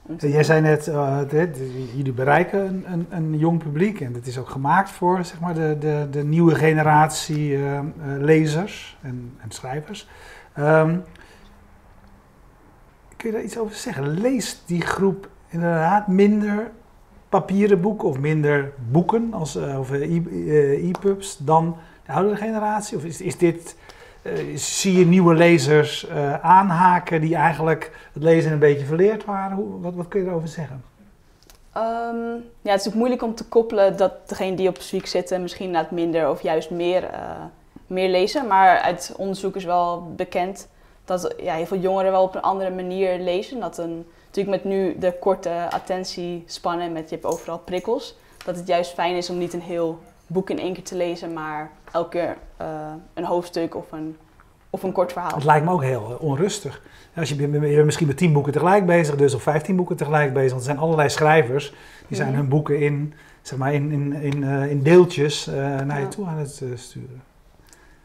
om 0.02 0.18
te 0.18 0.30
Jij 0.30 0.44
zei 0.44 0.62
net, 0.62 0.88
eh, 0.88 1.20
dit, 1.30 1.58
jullie 1.96 2.14
bereiken 2.14 2.60
een, 2.60 2.86
een, 2.92 3.08
een 3.10 3.38
jong 3.38 3.64
publiek 3.64 4.02
en 4.02 4.14
het 4.14 4.28
is 4.28 4.38
ook 4.38 4.50
gemaakt 4.50 4.90
voor 4.90 5.26
zeg 5.26 5.40
maar, 5.40 5.54
de, 5.54 5.76
de, 5.80 6.08
de 6.12 6.24
nieuwe 6.24 6.56
generatie 6.56 7.56
eh, 7.56 7.78
eh, 7.78 7.84
lezers 8.18 8.98
en, 9.02 9.34
en 9.38 9.52
schrijvers. 9.52 10.08
Ehm, 10.54 10.98
kun 13.18 13.30
je 13.30 13.36
daar 13.36 13.46
iets 13.46 13.58
over 13.58 13.76
zeggen? 13.76 14.20
Leest 14.20 14.62
die 14.66 14.82
groep 14.82 15.30
inderdaad 15.50 16.08
minder 16.08 16.72
papieren 17.30 17.82
boeken 17.82 18.08
of 18.08 18.20
minder 18.20 18.74
boeken 18.92 19.34
als, 19.34 19.56
eh, 19.56 19.80
of 19.80 19.92
eh, 19.92 20.02
e- 20.02 20.50
eh, 20.50 20.90
e-pubs 20.90 21.38
dan 21.38 21.78
de 22.06 22.12
oudere 22.12 22.36
generatie? 22.36 22.98
Of 22.98 23.04
is, 23.04 23.22
is 23.22 23.38
dit, 23.38 23.76
zie 24.56 25.00
je 25.00 25.06
nieuwe 25.06 25.34
lezers 25.34 26.10
aanhaken 26.42 27.22
die 27.22 27.36
eigenlijk 27.36 27.92
het 28.14 28.24
lezen 28.24 28.52
een 28.52 28.60
beetje 28.60 28.86
verleerd 28.86 29.26
waren? 29.26 29.82
Wat, 29.82 29.94
wat 29.94 30.08
kun 30.08 30.20
je 30.20 30.26
daarover 30.26 30.50
zeggen? 30.50 30.84
Ehm, 31.74 32.34
ja, 32.62 32.72
het 32.72 32.80
is 32.80 32.88
ook 32.88 32.94
moeilijk 32.94 33.22
om 33.22 33.36
te 33.36 33.46
koppelen 33.46 33.98
dat 33.98 34.30
degene 34.30 34.56
die 34.56 34.68
op 34.68 34.80
Zwiek 34.80 35.06
zitten 35.06 35.42
misschien 35.42 35.66
inderdaad 35.66 35.92
minder 35.92 36.30
of 36.30 36.42
juist 36.42 36.70
meer, 36.70 37.10
meer 37.88 38.10
lezen. 38.10 38.48
Maar 38.48 38.80
uit 38.80 39.14
onderzoek 39.18 39.56
is 39.56 39.64
wel 39.64 40.14
bekend 40.16 40.68
dat 41.08 41.34
ja, 41.42 41.54
heel 41.56 41.66
veel 41.66 41.78
jongeren 41.80 42.12
wel 42.12 42.24
op 42.24 42.36
een 42.36 42.42
andere 42.42 42.72
manier 42.72 43.20
lezen. 43.20 43.60
Dat 43.60 43.78
een, 43.78 44.06
natuurlijk 44.26 44.64
met 44.64 44.74
nu 44.74 44.96
de 45.00 45.14
korte 45.20 45.68
attentiespannen, 45.70 46.92
met 46.92 47.10
je 47.10 47.16
hebt 47.16 47.28
overal 47.28 47.58
prikkels, 47.60 48.18
dat 48.46 48.56
het 48.56 48.68
juist 48.68 48.94
fijn 48.94 49.16
is 49.16 49.30
om 49.30 49.38
niet 49.38 49.54
een 49.54 49.62
heel 49.62 50.00
boek 50.28 50.50
in 50.50 50.60
één 50.60 50.74
keer 50.74 50.84
te 50.84 50.96
lezen, 50.96 51.34
maar 51.34 51.72
elke 51.92 52.10
keer 52.10 52.38
eh, 52.58 52.68
een 53.14 53.24
hoofdstuk 53.26 53.76
of 53.76 53.92
een, 53.92 54.18
of 54.70 54.84
een 54.84 54.92
kort 54.92 55.12
verhaal. 55.12 55.34
Het 55.36 55.44
lijkt 55.44 55.66
me 55.66 55.72
ook 55.72 55.84
heel 55.84 56.10
eh, 56.12 56.22
onrustig. 56.24 56.82
Als 57.16 57.30
je, 57.30 57.36
bent- 57.36 57.54
je 57.54 57.60
bent 57.60 57.86
misschien 57.86 58.08
met 58.08 58.18
tien 58.18 58.34
boeken 58.34 58.52
tegelijk 58.52 58.86
bezig, 58.86 59.16
dus 59.16 59.34
of 59.34 59.42
vijftien 59.42 59.76
boeken 59.76 59.96
tegelijk 59.96 60.34
bezig. 60.34 60.50
Want 60.52 60.62
er 60.62 60.68
zijn 60.70 60.78
allerlei 60.84 61.10
schrijvers 61.10 61.74
die 62.08 62.18
zijn 62.18 62.30
Mhm. 62.30 62.38
hun 62.38 62.50
boeken 62.50 62.80
in, 62.80 63.14
zeg 63.42 63.58
maar 63.60 63.74
in, 63.74 63.92
in, 63.92 64.14
in, 64.14 64.44
eh, 64.44 64.72
in 64.72 64.82
deeltjes 64.82 65.46
naar 65.86 66.00
je 66.00 66.08
toe 66.08 66.26
aan 66.26 66.38
het 66.38 66.62
sturen. 66.76 67.22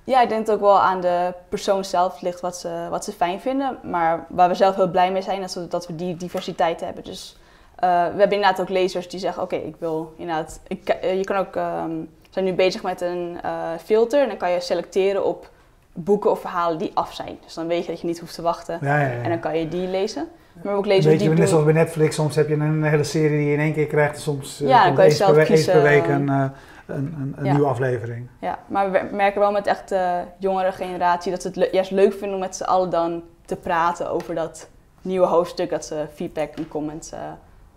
Ja, 0.05 0.23
ik 0.23 0.29
denk 0.29 0.47
dat 0.47 0.55
het 0.55 0.65
ook 0.65 0.71
wel 0.71 0.81
aan 0.81 1.01
de 1.01 1.35
persoon 1.49 1.85
zelf 1.85 2.21
ligt 2.21 2.41
wat 2.41 2.57
ze, 2.57 2.87
wat 2.91 3.05
ze 3.05 3.13
fijn 3.13 3.41
vinden. 3.41 3.79
Maar 3.83 4.27
waar 4.29 4.49
we 4.49 4.55
zelf 4.55 4.75
heel 4.77 4.91
blij 4.91 5.13
mee 5.13 5.23
zijn, 5.23 5.41
dat 5.41 5.55
we, 5.55 5.69
dat 5.69 5.87
we 5.87 5.97
die 5.97 6.17
diversiteit 6.17 6.81
hebben. 6.81 7.05
Dus 7.05 7.37
eh, 7.75 7.89
we 7.91 8.19
hebben 8.19 8.31
inderdaad 8.31 8.61
ook 8.61 8.69
lezers 8.69 9.09
die 9.09 9.21
zeggen, 9.21 9.43
oké, 9.43 9.57
ik 9.57 9.75
wil 9.79 10.15
inderdaad... 10.17 10.61
Ik, 10.69 10.89
eh, 10.89 11.17
je 11.17 11.25
kan 11.25 11.37
ook, 11.37 11.57
ehm, 11.57 11.89
we 11.89 12.29
zijn 12.31 12.45
nu 12.45 12.53
bezig 12.53 12.83
met 12.83 13.01
een 13.01 13.39
eh, 13.43 13.51
filter 13.85 14.23
en 14.23 14.29
dan 14.29 14.37
kan 14.37 14.51
je 14.51 14.61
selecteren 14.61 15.25
op 15.25 15.51
boeken 15.93 16.31
of 16.31 16.41
verhalen 16.41 16.79
die 16.79 16.91
af 16.95 17.15
zijn. 17.15 17.39
Dus 17.45 17.55
dan 17.55 17.67
weet 17.67 17.85
je 17.85 17.91
dat 17.91 18.01
je 18.01 18.07
niet 18.07 18.21
hoeft 18.21 18.35
te 18.35 18.43
wachten 18.43 18.79
Ja, 18.81 19.01
ja, 19.01 19.07
ja. 19.07 19.23
en 19.23 19.29
dan 19.29 19.41
kan 19.41 19.59
je 19.59 19.69
die 19.69 19.89
lezen. 19.89 20.29
Maar 20.63 20.75
ook 20.75 20.87
lezers 20.87 21.05
beetje 21.05 21.19
die 21.21 21.29
net 21.29 21.39
doen- 21.39 21.47
zoals 21.47 21.65
bij 21.65 21.73
Netflix, 21.73 22.15
soms 22.15 22.37
heb 22.37 22.49
je 22.49 22.55
een 22.55 22.83
hele 22.85 23.05
serie 23.05 23.39
die 23.39 23.47
je 23.47 23.53
in 23.53 23.61
één 23.61 23.73
keer 23.73 23.87
krijgt. 23.87 24.21
Soms 24.21 24.59
Ja, 24.59 24.85
dan 24.85 24.95
kan 24.95 25.05
je 25.05 25.11
zelf 25.11 25.35
per, 25.35 25.65
per 25.65 25.83
week 25.83 26.07
een, 26.07 26.53
een, 26.87 26.97
een, 26.97 27.35
een 27.37 27.45
Ja. 27.45 27.53
nieuwe 27.53 27.69
aflevering. 27.69 28.29
Ja, 28.41 28.59
maar 28.67 28.91
we 28.91 29.09
merken 29.13 29.41
wel 29.41 29.53
met 29.53 29.67
echt 29.67 29.89
de 29.89 30.23
jongere 30.39 30.73
generatie 30.73 31.31
dat 31.31 31.43
ze 31.43 31.49
het 31.49 31.57
le- 31.57 31.69
juist 31.73 31.91
leuk 31.91 32.13
vinden 32.13 32.35
om 32.35 32.41
met 32.41 32.57
z'n 32.57 32.63
allen 32.65 32.91
dan 32.91 33.23
te 33.45 33.57
praten 33.57 34.11
over 34.11 34.35
dat 34.35 34.69
nieuwe 35.03 35.27
hoofdstuk, 35.27 35.71
dat 35.71 35.85
ze 35.85 36.07
feedback 36.15 36.55
en 36.55 36.69
comments 36.69 37.13
eh, 37.13 37.19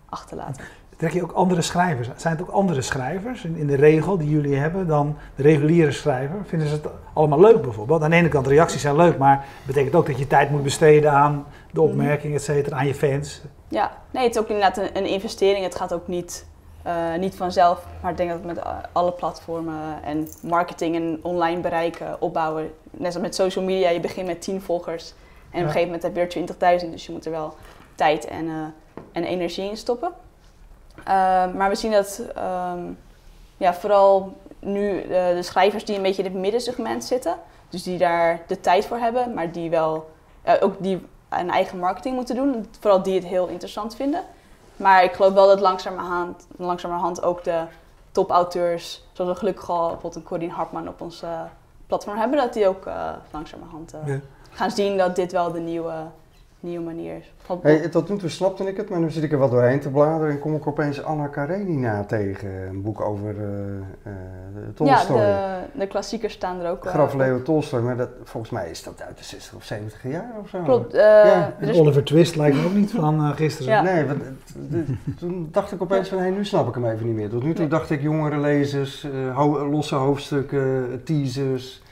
achterlaten. 0.10 0.63
Trek 0.97 1.12
je 1.13 1.23
ook 1.23 1.32
andere 1.32 1.62
schrijvers? 1.62 2.10
Zijn 2.15 2.34
het 2.38 2.41
ook 2.47 2.53
andere 2.53 2.82
schrijvers 2.82 3.45
in, 3.45 3.56
in 3.56 3.67
de 3.67 3.75
regel 3.75 4.17
die 4.17 4.30
jullie 4.30 4.56
hebben 4.56 4.88
dan 4.88 5.17
de 5.36 5.41
reguliere 5.43 5.91
schrijver? 5.91 6.36
Vinden 6.45 6.67
ze 6.67 6.73
het 6.73 6.88
allemaal 7.13 7.39
leuk 7.39 7.62
bijvoorbeeld? 7.62 8.01
Aan 8.03 8.10
de 8.10 8.15
ene 8.15 8.27
kant, 8.27 8.47
reacties 8.47 8.82
zijn 8.82 8.95
leuk, 8.95 9.17
maar 9.17 9.36
het 9.38 9.65
betekent 9.65 9.95
ook 9.95 10.06
dat 10.06 10.17
je 10.19 10.27
tijd 10.27 10.49
moet 10.49 10.63
besteden 10.63 11.12
aan 11.12 11.45
de 11.71 11.82
opmerkingen, 11.82 12.36
et 12.36 12.43
cetera, 12.43 12.77
aan 12.77 12.88
je 12.88 12.95
fans. 12.95 13.41
Ja, 13.67 13.91
nee, 14.12 14.23
het 14.23 14.36
is 14.36 14.41
ook 14.41 14.47
inderdaad 14.47 14.77
een, 14.77 14.89
een 14.97 15.06
investering. 15.06 15.63
Het 15.63 15.75
gaat 15.75 15.93
ook 15.93 16.08
niet, 16.08 16.45
eh, 16.86 17.15
niet 17.15 17.36
vanzelf. 17.36 17.86
Maar 18.02 18.12
ik 18.12 18.17
denk 18.17 18.30
dat 18.30 18.43
met 18.43 18.58
eh, 18.58 18.78
alle 18.91 19.12
platformen 19.12 20.04
en 20.04 20.28
marketing 20.41 20.95
en 20.95 21.19
online 21.21 21.62
bereiken 21.62 22.21
opbouwen. 22.21 22.74
Net 22.91 23.13
als 23.13 23.24
met 23.24 23.36
social 23.36 23.65
media, 23.65 23.89
je 23.89 24.00
begint 24.00 24.28
met 24.28 24.41
10 24.41 24.62
volgers. 24.62 25.13
En 25.50 25.60
op 25.60 25.65
een 25.65 25.71
gegeven 25.71 25.86
moment 25.86 26.04
heb 26.04 26.15
je 26.15 26.21
er 26.21 26.80
20.000. 26.84 26.91
Dus 26.91 27.06
je 27.06 27.12
moet 27.12 27.26
er 27.26 27.32
wel 27.32 27.54
tijd 27.95 28.26
en, 28.26 28.48
eh, 28.48 28.54
en 29.12 29.24
energie 29.24 29.69
in 29.69 29.78
stoppen. 29.78 30.12
Maar 31.56 31.69
we 31.69 31.76
zien 31.76 31.91
dat 31.91 32.21
ehm, 32.36 32.84
ja, 33.58 33.74
vooral 33.74 34.38
nu 34.60 35.08
de 35.08 35.43
schrijvers 35.43 35.86
die 35.86 35.95
een 35.95 36.02
beetje 36.02 36.24
in 36.24 36.32
het 36.32 36.39
middensegment 36.41 37.04
zitten. 37.04 37.36
Dus 37.69 37.84
die 37.84 37.98
daar 37.98 38.41
de 38.48 38.60
tijd 38.60 38.86
voor 38.86 38.98
hebben, 38.98 39.34
maar 39.34 39.52
die 39.52 39.69
wel 39.69 40.10
ook 40.60 40.76
die 40.80 41.06
een 41.30 41.50
eigen 41.50 41.80
marketing 41.80 42.15
moeten 42.15 42.36
doen. 42.36 42.67
Vooral 42.80 43.04
die 43.04 43.15
het 43.15 43.26
heel 43.26 43.48
interessant 43.48 43.95
vinden. 43.95 44.24
Maar 44.77 45.03
ik 45.03 45.13
geloof 45.13 45.33
wel 45.33 45.47
dat 45.47 45.59
langzamerhand, 45.59 46.47
langzamerhand 46.57 47.23
ook 47.23 47.43
de 47.43 47.63
topauteurs, 48.11 49.03
zoals 49.11 49.31
we 49.31 49.38
gelukkig 49.38 49.69
al 49.69 49.79
bijvoorbeeld 49.81 50.15
een 50.15 50.23
Corine 50.23 50.53
Hartman 50.53 50.88
op 50.88 51.01
ons 51.01 51.21
eh, 51.21 51.41
platform 51.88 52.17
hebben, 52.17 52.38
dat 52.38 52.53
die 52.53 52.67
ook 52.67 52.85
eh, 52.85 53.09
langzamerhand 53.31 53.93
eh, 53.93 54.07
Ja. 54.07 54.19
gaan 54.51 54.71
zien 54.71 54.97
dat 54.97 55.15
dit 55.15 55.31
wel 55.31 55.51
de 55.51 55.59
nieuwe, 55.59 55.93
nieuwe 56.65 56.84
manier 56.86 57.15
is. 57.17 57.34
Van- 57.38 57.60
Hey, 57.62 57.88
tot 57.89 58.10
nu 58.10 58.17
toe 58.17 58.30
snapte 58.30 58.63
ik 58.67 58.78
het, 58.78 58.89
maar 58.89 58.99
nu 58.99 59.10
zit 59.12 59.23
ik 59.23 59.32
er 59.32 59.38
wat 59.38 59.51
doorheen 59.51 59.80
te 59.80 59.89
bladeren 59.89 60.32
en 60.34 60.39
kom 60.39 60.56
ik 60.56 60.67
opeens 60.67 61.04
Anna 61.04 61.28
Karenina 61.28 62.04
tegen. 62.04 62.49
Een 62.67 62.82
boek 62.82 63.01
over 63.01 63.36
eh 63.38 63.75
eh 64.04 64.13
ja, 64.88 64.95
Tolstoy. 64.95 65.17
de, 65.17 65.58
de 65.73 65.88
klassiekers 65.88 66.34
staan 66.34 66.60
er 66.62 66.69
ook. 66.71 66.86
eh, 66.86 66.91
Graf. 66.91 67.13
Leo 67.13 67.41
Tolstoy, 67.41 67.82
maar 67.82 67.97
dat, 67.97 68.10
volgens 68.23 68.51
mij 68.51 68.69
is 68.69 68.84
dat 68.84 69.01
uit 69.08 69.17
de 69.17 69.23
60 69.23 69.54
of 69.56 69.63
70 69.63 70.04
jaar 70.12 70.32
of 70.41 70.49
zo. 70.49 70.62
Klopt. 70.63 70.93
eh, 70.93 71.01
Ja, 71.01 71.54
er 71.60 71.67
En 71.69 71.75
Oliver 71.75 72.04
Twist 72.04 72.36
lijkt 72.36 72.58
me 72.58 72.65
ook 72.65 72.73
niet 72.73 72.91
van 72.91 73.36
gisteren. 73.36 73.73
Ja. 73.73 73.82
Nee, 73.82 74.06
want, 74.06 74.21
toen 75.19 75.47
dacht 75.51 75.71
ik 75.71 75.82
opeens 75.82 76.10
van, 76.10 76.17
hé, 76.17 76.30
nu 76.30 76.45
snap 76.45 76.67
ik 76.67 76.73
hem 76.73 76.86
even 76.86 77.06
niet 77.06 77.15
meer. 77.15 77.30
Tot 77.30 77.43
nu 77.43 77.49
toe 77.51 77.60
Nee. 77.60 77.67
dacht 77.67 77.89
ik 77.89 78.01
jongere 78.01 78.38
lezers, 78.38 79.04
eh, 79.04 79.36
ho- 79.38 79.65
losse 79.69 79.95
hoofdstukken, 79.95 81.01
teasers. 81.04 81.84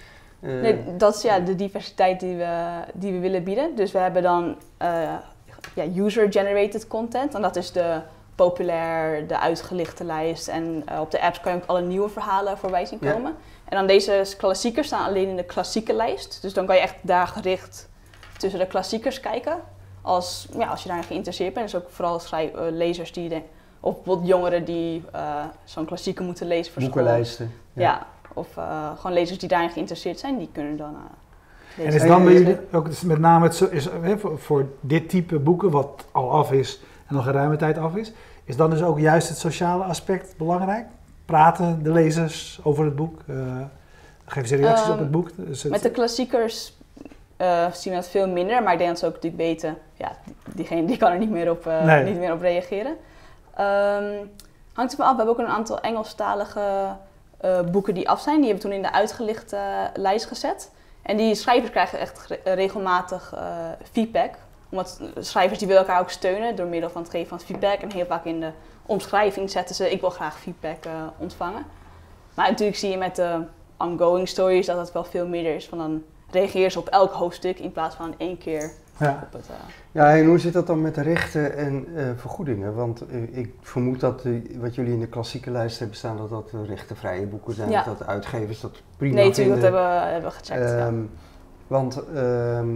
Eh, 0.43 0.49
Nee, 0.61 0.95
dat 0.97 1.15
is 1.15 1.21
ja, 1.21 1.39
de 1.39 1.55
diversiteit 1.55 2.19
die 2.19 2.35
we, 2.35 2.69
die 2.93 3.11
we 3.11 3.19
willen 3.19 3.43
bieden. 3.43 3.75
Dus 3.75 3.91
we 3.91 3.97
hebben 3.97 4.23
dan 4.23 4.55
eh, 4.77 5.13
ja, 5.75 5.83
user-generated 5.95 6.87
content. 6.87 7.35
En 7.35 7.41
dat 7.41 7.55
is 7.55 7.71
de 7.71 7.99
populair, 8.35 9.27
de 9.27 9.39
uitgelichte 9.39 10.03
lijst. 10.03 10.47
En 10.47 10.83
eh, 10.85 10.99
op 10.99 11.11
de 11.11 11.21
apps 11.21 11.39
kan 11.39 11.51
je 11.51 11.57
ook 11.57 11.65
alle 11.67 11.81
nieuwe 11.81 12.09
verhalen 12.09 12.57
voorbij 12.57 12.85
zien 12.85 12.97
Ja. 13.01 13.11
komen. 13.11 13.35
En 13.69 13.77
dan 13.77 13.87
deze 13.87 14.33
klassiekers 14.37 14.87
staan 14.87 15.05
alleen 15.07 15.27
in 15.29 15.35
de 15.35 15.43
klassieke 15.45 15.93
lijst. 15.93 16.41
Dus 16.41 16.53
dan 16.53 16.65
kan 16.65 16.75
je 16.75 16.81
echt 16.81 16.95
daar 17.01 17.27
gericht 17.27 17.89
tussen 18.37 18.59
de 18.59 18.67
klassiekers 18.67 19.19
kijken. 19.19 19.57
Als, 20.01 20.47
ja, 20.57 20.67
als 20.67 20.81
je 20.81 20.87
daarin 20.87 21.05
geïnteresseerd 21.07 21.53
bent. 21.53 21.71
Dus 21.71 21.81
ook 21.81 21.89
vooral 21.89 22.19
schrijf, 22.19 22.51
lezers 22.55 23.11
die... 23.11 23.29
De, 23.29 23.41
of 23.79 23.95
bijvoorbeeld 23.95 24.27
jongeren 24.27 24.65
die 24.65 25.03
zo'n 25.63 25.85
klassieker 25.85 26.25
moeten 26.25 26.47
lezen 26.47 26.73
voor 26.73 26.81
school. 26.81 26.95
boekenlijsten. 26.95 27.53
Ja, 27.73 28.07
of 28.33 28.57
eh, 28.57 28.89
gewoon 28.97 29.13
lezers 29.13 29.39
die 29.39 29.49
daarin 29.49 29.69
geïnteresseerd 29.69 30.19
zijn, 30.19 30.37
die 30.37 30.49
kunnen 30.53 30.77
dan. 30.77 30.95
eh, 31.77 31.85
En 31.85 31.93
is 31.93 32.01
dan 32.07 32.23
bij 32.23 32.33
Hey, 32.33 32.41
jullie 32.41 32.57
ook 32.71 32.85
dus 32.85 33.01
met 33.01 33.19
name 33.19 33.45
het, 33.47 33.67
is, 33.71 33.85
hè, 34.01 34.17
voor, 34.19 34.39
voor 34.39 34.65
dit 34.79 35.09
type 35.09 35.39
boeken, 35.39 35.69
wat 35.71 36.05
al 36.11 36.31
af 36.31 36.51
is 36.51 36.81
en 37.07 37.15
al 37.15 37.21
geruime 37.21 37.55
tijd 37.55 37.77
af 37.77 37.95
is, 37.95 38.11
is 38.43 38.55
dan 38.57 38.69
dus 38.69 38.83
ook 38.83 38.99
juist 38.99 39.29
het 39.29 39.37
sociale 39.37 39.83
aspect 39.83 40.37
belangrijk? 40.37 40.85
Praten 41.25 41.83
de 41.83 41.91
lezers 41.91 42.59
over 42.63 42.85
het 42.85 42.95
boek? 42.95 43.19
Eh, 43.27 43.35
geven 44.25 44.47
ze 44.49 44.55
reacties 44.55 44.83
Ehm, 44.85 44.93
op 44.93 44.99
het 44.99 45.11
boek? 45.11 45.29
Dus 45.35 45.63
het- 45.63 45.71
Met 45.71 45.81
de 45.81 45.91
klassiekers 45.91 46.73
eh, 47.37 47.71
zien 47.71 47.93
we 47.93 47.99
dat 47.99 48.07
veel 48.09 48.27
minder, 48.29 48.63
maar 48.63 48.71
ik 48.71 48.77
denk 48.77 48.89
dat 48.89 48.99
ze 48.99 49.05
ook 49.05 49.13
natuurlijk 49.13 49.43
weten, 49.43 49.77
ja, 49.93 50.11
diegene 50.53 50.85
die 50.85 50.97
kan 50.97 51.11
er 51.11 51.17
niet 51.19 51.29
meer 51.31 51.49
op, 51.51 51.67
eh, 51.67 51.83
Nee. 51.83 52.03
niet 52.03 52.17
meer 52.17 52.33
op 52.33 52.41
reageren. 52.41 52.95
Ehm, 53.55 54.25
hangt 54.73 54.91
ervan 54.91 55.05
af, 55.07 55.11
we 55.11 55.17
hebben 55.17 55.27
ook 55.27 55.39
een 55.47 55.53
aantal 55.55 55.79
Engelstalige 55.81 56.87
eh, 57.43 57.61
boeken 57.61 57.93
die 57.93 58.09
af 58.09 58.21
zijn. 58.21 58.35
Die 58.35 58.45
hebben 58.45 58.63
toen 58.63 58.71
in 58.71 58.81
de 58.81 58.91
uitgelichte 58.91 59.55
eh, 59.55 59.83
lijst 59.93 60.25
gezet. 60.25 60.71
En 61.01 61.17
die 61.17 61.35
schrijvers 61.35 61.71
krijgen 61.71 61.99
echt 61.99 62.27
regelmatig 62.43 63.33
eh, 63.35 63.45
feedback. 63.91 64.33
Omdat 64.69 65.01
schrijvers 65.19 65.59
die 65.59 65.67
willen 65.67 65.81
elkaar 65.83 66.01
ook 66.01 66.09
steunen 66.09 66.55
door 66.55 66.65
middel 66.65 66.89
van 66.89 67.01
het 67.01 67.11
geven 67.11 67.27
van 67.27 67.39
feedback. 67.39 67.79
En 67.79 67.91
heel 67.91 68.05
vaak 68.05 68.25
in 68.25 68.39
de 68.39 68.51
omschrijving 68.85 69.51
zetten 69.51 69.75
ze, 69.75 69.91
ik 69.91 70.01
wil 70.01 70.09
graag 70.09 70.39
feedback 70.39 70.83
ontvangen. 71.17 71.65
Maar 72.33 72.49
natuurlijk 72.49 72.77
zie 72.77 72.89
je 72.89 72.97
met 72.97 73.15
de 73.15 73.45
ongoing 73.77 74.27
stories 74.27 74.65
dat 74.65 74.77
het 74.77 74.91
wel 74.91 75.03
veel 75.03 75.27
meer 75.27 75.55
is. 75.55 75.67
Van 75.67 75.77
dan 75.77 76.03
reageer 76.33 76.71
ze 76.71 76.79
op 76.79 76.87
elk 76.87 77.11
hoofdstuk 77.11 77.59
in 77.59 77.71
plaats 77.71 77.95
van 77.95 78.13
één 78.17 78.37
keer 78.37 78.71
ja. 78.99 79.19
op 79.23 79.33
het... 79.33 79.47
eh, 79.49 79.55
Ja, 79.91 80.17
en 80.17 80.25
hoe 80.25 80.39
zit 80.39 80.53
dat 80.53 80.67
dan 80.67 80.81
met 80.81 80.95
de 80.95 81.01
rechten 81.01 81.57
en 81.57 81.87
eh, 81.95 82.05
vergoedingen? 82.15 82.75
Want 82.75 83.05
eh, 83.07 83.37
ik 83.37 83.53
vermoed 83.61 83.99
dat 83.99 84.23
wat 84.59 84.75
jullie 84.75 84.93
in 84.93 84.99
de 84.99 85.07
klassieke 85.07 85.51
lijst 85.51 85.79
hebben 85.79 85.97
staan, 85.97 86.17
dat 86.17 86.29
dat 86.29 86.51
rechtenvrije 86.67 87.25
boeken 87.25 87.53
zijn. 87.53 87.69
Ja. 87.69 87.83
dat 87.83 88.07
uitgevers 88.07 88.59
dat 88.61 88.81
prima 88.97 89.15
nee, 89.15 89.27
natuurlijk, 89.27 89.61
dat 89.61 89.63
hebben 89.71 89.81
we, 89.89 90.05
hebben 90.11 90.31
gecheckt. 90.31 90.69
ja. 90.69 90.77
Ehm, 90.77 91.01
Want 91.67 92.03
ehm, 92.15 92.67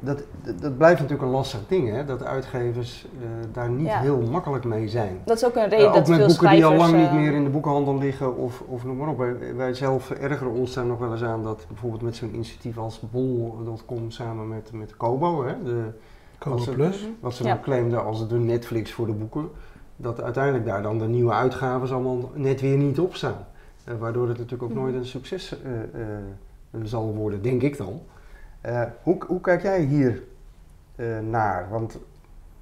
dat, 0.00 0.22
dat, 0.44 0.60
dat 0.60 0.76
blijft 0.76 1.00
natuurlijk 1.00 1.28
een 1.28 1.34
lastig 1.34 1.60
ding, 1.68 1.88
hè? 1.90 2.04
dat 2.04 2.24
uitgevers 2.24 3.06
eh, 3.20 3.26
daar 3.52 3.70
niet 3.70 3.86
Ja. 3.86 4.00
heel 4.00 4.20
makkelijk 4.20 4.64
mee 4.64 4.88
zijn. 4.88 5.18
Dat 5.24 5.36
is 5.36 5.44
ook 5.44 5.54
een 5.56 5.62
Eh, 5.62 5.68
reden 5.70 5.86
ook 5.88 5.94
dat 5.94 6.08
met 6.08 6.16
veel 6.18 6.26
boeken 6.26 6.50
die 6.50 6.64
al 6.64 6.74
lang 6.74 6.96
niet 6.96 7.06
eh, 7.06 7.14
meer 7.14 7.32
in 7.32 7.44
de 7.44 7.50
boekhandel 7.50 7.98
liggen 7.98 8.36
of, 8.36 8.62
of 8.68 8.84
noem 8.84 8.96
maar 8.96 9.08
op. 9.08 9.18
Wij, 9.18 9.54
wij 9.56 9.74
zelf 9.74 10.10
ergeren 10.10 10.52
ons 10.52 10.74
daar 10.74 10.86
nog 10.86 10.98
wel 10.98 11.12
eens 11.12 11.22
aan 11.22 11.42
dat 11.42 11.64
bijvoorbeeld 11.68 12.02
met 12.02 12.16
zo'n 12.16 12.34
initiatief 12.34 12.78
als 12.78 13.00
bol.com 13.10 14.10
samen 14.10 14.48
met, 14.48 14.72
met 14.72 14.96
Kobo, 14.96 15.44
hè, 15.46 15.62
de, 15.64 15.82
Kobo 16.38 16.56
Als- 16.56 16.68
Plus. 16.68 17.08
wat 17.20 17.34
ze 17.34 17.44
Ja. 17.44 17.48
dan 17.54 17.62
claimden 17.62 18.04
als 18.04 18.28
de 18.28 18.34
Netflix 18.38 18.92
voor 18.92 19.06
de 19.06 19.12
boeken, 19.12 19.48
dat 19.96 20.22
uiteindelijk 20.22 20.64
daar 20.66 20.82
dan 20.82 20.98
de 20.98 21.06
nieuwe 21.08 21.32
uitgaven 21.32 21.94
allemaal 21.94 22.30
net 22.34 22.60
weer 22.60 22.76
niet 22.76 22.98
op 23.00 23.14
staan. 23.14 23.46
Eh, 23.84 23.94
waardoor 23.98 24.28
het 24.28 24.36
natuurlijk 24.38 24.62
ook 24.62 24.70
Mhm. 24.76 24.78
nooit 24.80 24.94
een 24.94 25.04
succes 25.06 25.56
eh, 25.62 25.72
eh, 26.02 26.08
zal 26.82 27.14
worden, 27.14 27.42
denk 27.42 27.62
ik 27.62 27.76
dan. 27.76 28.00
Eh, 28.66 28.82
hoe, 29.02 29.16
hoe 29.26 29.40
kijk 29.40 29.62
jij 29.62 29.80
hier 29.80 30.22
eh, 30.96 31.06
naar? 31.18 31.66
Want 31.70 31.98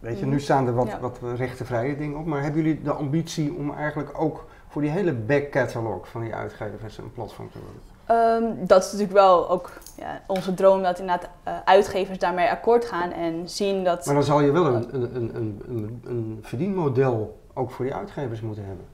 weet 0.01 0.19
je, 0.19 0.25
nu 0.25 0.31
Mhm. 0.35 0.41
staan 0.41 0.67
er 0.67 0.75
wat, 0.75 0.87
Ja. 0.87 0.99
wat 1.01 1.19
rechtenvrije 1.37 1.97
dingen 1.97 2.19
op, 2.19 2.27
maar 2.27 2.43
hebben 2.43 2.63
jullie 2.63 2.83
de 2.83 2.93
ambitie 2.93 3.55
om 3.55 3.75
eigenlijk 3.75 4.19
ook 4.21 4.45
voor 4.69 4.83
die 4.83 4.91
hele 4.91 5.13
back 5.13 5.51
catalog 5.51 6.09
van 6.09 6.21
die 6.21 6.35
uitgevers 6.35 6.99
een 6.99 7.13
platform 7.13 7.51
te 7.51 7.59
worden? 7.59 7.83
Ehm, 8.07 8.67
dat 8.67 8.85
is 8.85 8.93
natuurlijk 8.93 9.19
wel 9.19 9.51
ook 9.51 9.71
ja, 9.97 10.21
onze 10.27 10.55
droom 10.55 10.83
dat 10.83 10.99
inderdaad 10.99 11.29
eh, 11.43 11.55
uitgevers 11.65 12.19
daarmee 12.19 12.51
akkoord 12.51 12.85
gaan 12.85 13.13
en 13.13 13.49
zien 13.49 13.85
dat... 13.85 14.07
Maar 14.07 14.15
dan 14.15 14.25
zal 14.25 14.41
je 14.41 14.53
wel 14.53 14.67
een, 14.67 14.95
een, 14.95 15.15
een, 15.17 15.63
een, 15.69 16.01
een 16.05 16.39
verdienmodel 16.43 17.41
ook 17.55 17.71
voor 17.71 17.85
die 17.85 17.95
uitgevers 17.95 18.41
moeten 18.41 18.65
hebben. 18.67 18.85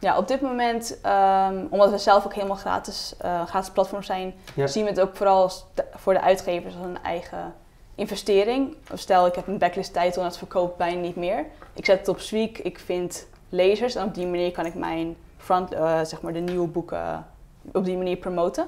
Ja, 0.00 0.18
op 0.18 0.28
dit 0.28 0.40
moment, 0.40 0.98
ehm, 1.02 1.64
omdat 1.70 1.90
we 1.90 1.98
zelf 1.98 2.24
ook 2.24 2.34
helemaal 2.34 2.56
gratis, 2.56 3.14
eh, 3.18 3.46
gratis 3.46 3.70
platform 3.70 4.02
zijn, 4.02 4.34
Ja. 4.54 4.66
zien 4.66 4.84
we 4.84 4.90
het 4.90 5.00
ook 5.00 5.16
vooral 5.16 5.42
als 5.42 5.64
voor 5.94 6.12
de 6.12 6.20
uitgevers 6.20 6.74
als 6.74 6.84
een 6.84 7.02
eigen 7.02 7.54
investering. 7.94 8.76
Stel, 8.94 9.26
ik 9.26 9.34
heb 9.34 9.46
een 9.46 9.58
backlist 9.58 9.92
titel 9.92 10.22
en 10.22 10.28
dat 10.28 10.38
verkoopt 10.38 10.76
bijna 10.76 11.00
niet 11.00 11.16
meer. 11.16 11.44
Ik 11.74 11.84
zet 11.84 11.98
het 11.98 12.08
op 12.08 12.18
Sweek, 12.20 12.58
ik 12.58 12.78
vind 12.78 13.26
lezers 13.48 13.94
en 13.94 14.04
op 14.04 14.14
die 14.14 14.26
manier 14.26 14.50
kan 14.52 14.66
ik 14.66 14.74
mijn 14.74 15.16
front, 15.36 15.72
eh, 15.72 16.00
zeg 16.04 16.20
maar 16.22 16.32
de 16.32 16.38
nieuwe 16.38 16.68
boeken 16.68 17.26
op 17.72 17.84
die 17.84 17.96
manier 17.96 18.16
promoten. 18.16 18.66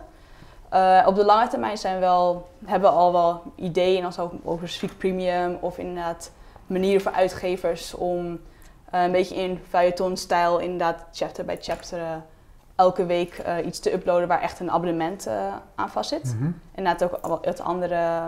Eh, 0.68 1.04
op 1.06 1.14
de 1.14 1.24
lange 1.24 1.48
termijn 1.48 1.78
zijn 1.78 1.94
we 1.94 2.00
wel, 2.00 2.48
hebben 2.64 2.90
we 2.90 2.96
al 2.96 3.12
wel 3.12 3.42
ideeën 3.54 4.04
als 4.04 4.18
over, 4.18 4.38
over 4.44 4.68
Sweek 4.68 4.98
Premium 4.98 5.58
of 5.60 5.78
inderdaad 5.78 6.30
manieren 6.66 7.00
voor 7.00 7.12
uitgevers 7.12 7.94
om 7.94 8.40
eh, 8.90 9.02
een 9.02 9.12
beetje 9.12 9.34
in 9.34 9.60
feuilleton-stijl, 9.68 10.58
inderdaad 10.58 11.04
chapter 11.12 11.44
bij 11.44 11.58
chapter, 11.60 11.98
eh, 11.98 12.14
elke 12.76 13.06
week 13.06 13.34
eh, 13.38 13.66
iets 13.66 13.78
te 13.80 13.92
uploaden 13.92 14.28
waar 14.28 14.40
echt 14.40 14.60
een 14.60 14.70
abonnement 14.70 15.28
aan 15.74 15.90
vast 15.90 16.08
zit. 16.08 16.34
Mhm. 16.38 16.50
Inderdaad 16.74 17.22
ook 17.24 17.44
het 17.44 17.60
andere 17.60 18.22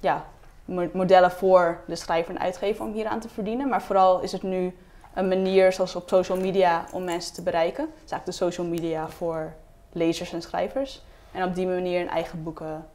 ja, 0.00 0.24
mo- 0.64 0.90
modellen 0.92 1.30
voor 1.30 1.80
de 1.86 1.96
schrijver 1.96 2.34
en 2.34 2.40
uitgever 2.40 2.84
om 2.84 2.92
hier 2.92 3.06
aan 3.06 3.20
te 3.20 3.28
verdienen. 3.28 3.68
Maar 3.68 3.82
vooral 3.82 4.20
is 4.20 4.32
het 4.32 4.42
nu 4.42 4.76
een 5.14 5.28
manier, 5.28 5.72
zoals 5.72 5.96
op 5.96 6.08
social 6.08 6.38
media, 6.38 6.84
om 6.92 7.04
mensen 7.04 7.34
te 7.34 7.42
bereiken. 7.42 7.84
Het 7.84 8.04
is 8.04 8.10
eigenlijk 8.10 8.24
de 8.38 8.44
social 8.44 8.66
media 8.66 9.08
voor 9.08 9.52
lezers 9.92 10.32
en 10.32 10.42
schrijvers. 10.42 11.02
En 11.32 11.44
op 11.44 11.54
die 11.54 11.66
manier 11.66 11.98
hun 11.98 12.08
eigen 12.08 12.42
boeken 12.42 12.86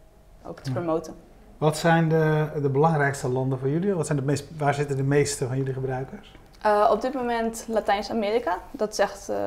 ook 0.46 0.60
te 0.60 0.70
Ja. 0.70 0.76
promoten. 0.76 1.14
Wat 1.58 1.78
zijn 1.78 2.10
de, 2.10 2.48
de 2.62 2.70
belangrijkste 2.70 3.30
landen 3.30 3.60
voor 3.60 3.70
jullie? 3.70 3.94
Wat 3.94 4.06
zijn 4.06 4.18
de 4.18 4.24
meest, 4.26 4.46
waar 4.58 4.74
zitten 4.74 4.98
de 4.98 5.04
meeste 5.04 5.48
van 5.48 5.58
jullie 5.58 5.74
gebruikers? 5.74 6.36
Eh, 6.62 6.88
op 6.92 7.02
dit 7.02 7.14
moment 7.14 7.66
Latijns-Amerika. 7.68 8.58
Dat 8.72 9.00
echt, 9.00 9.30
eh, 9.30 9.38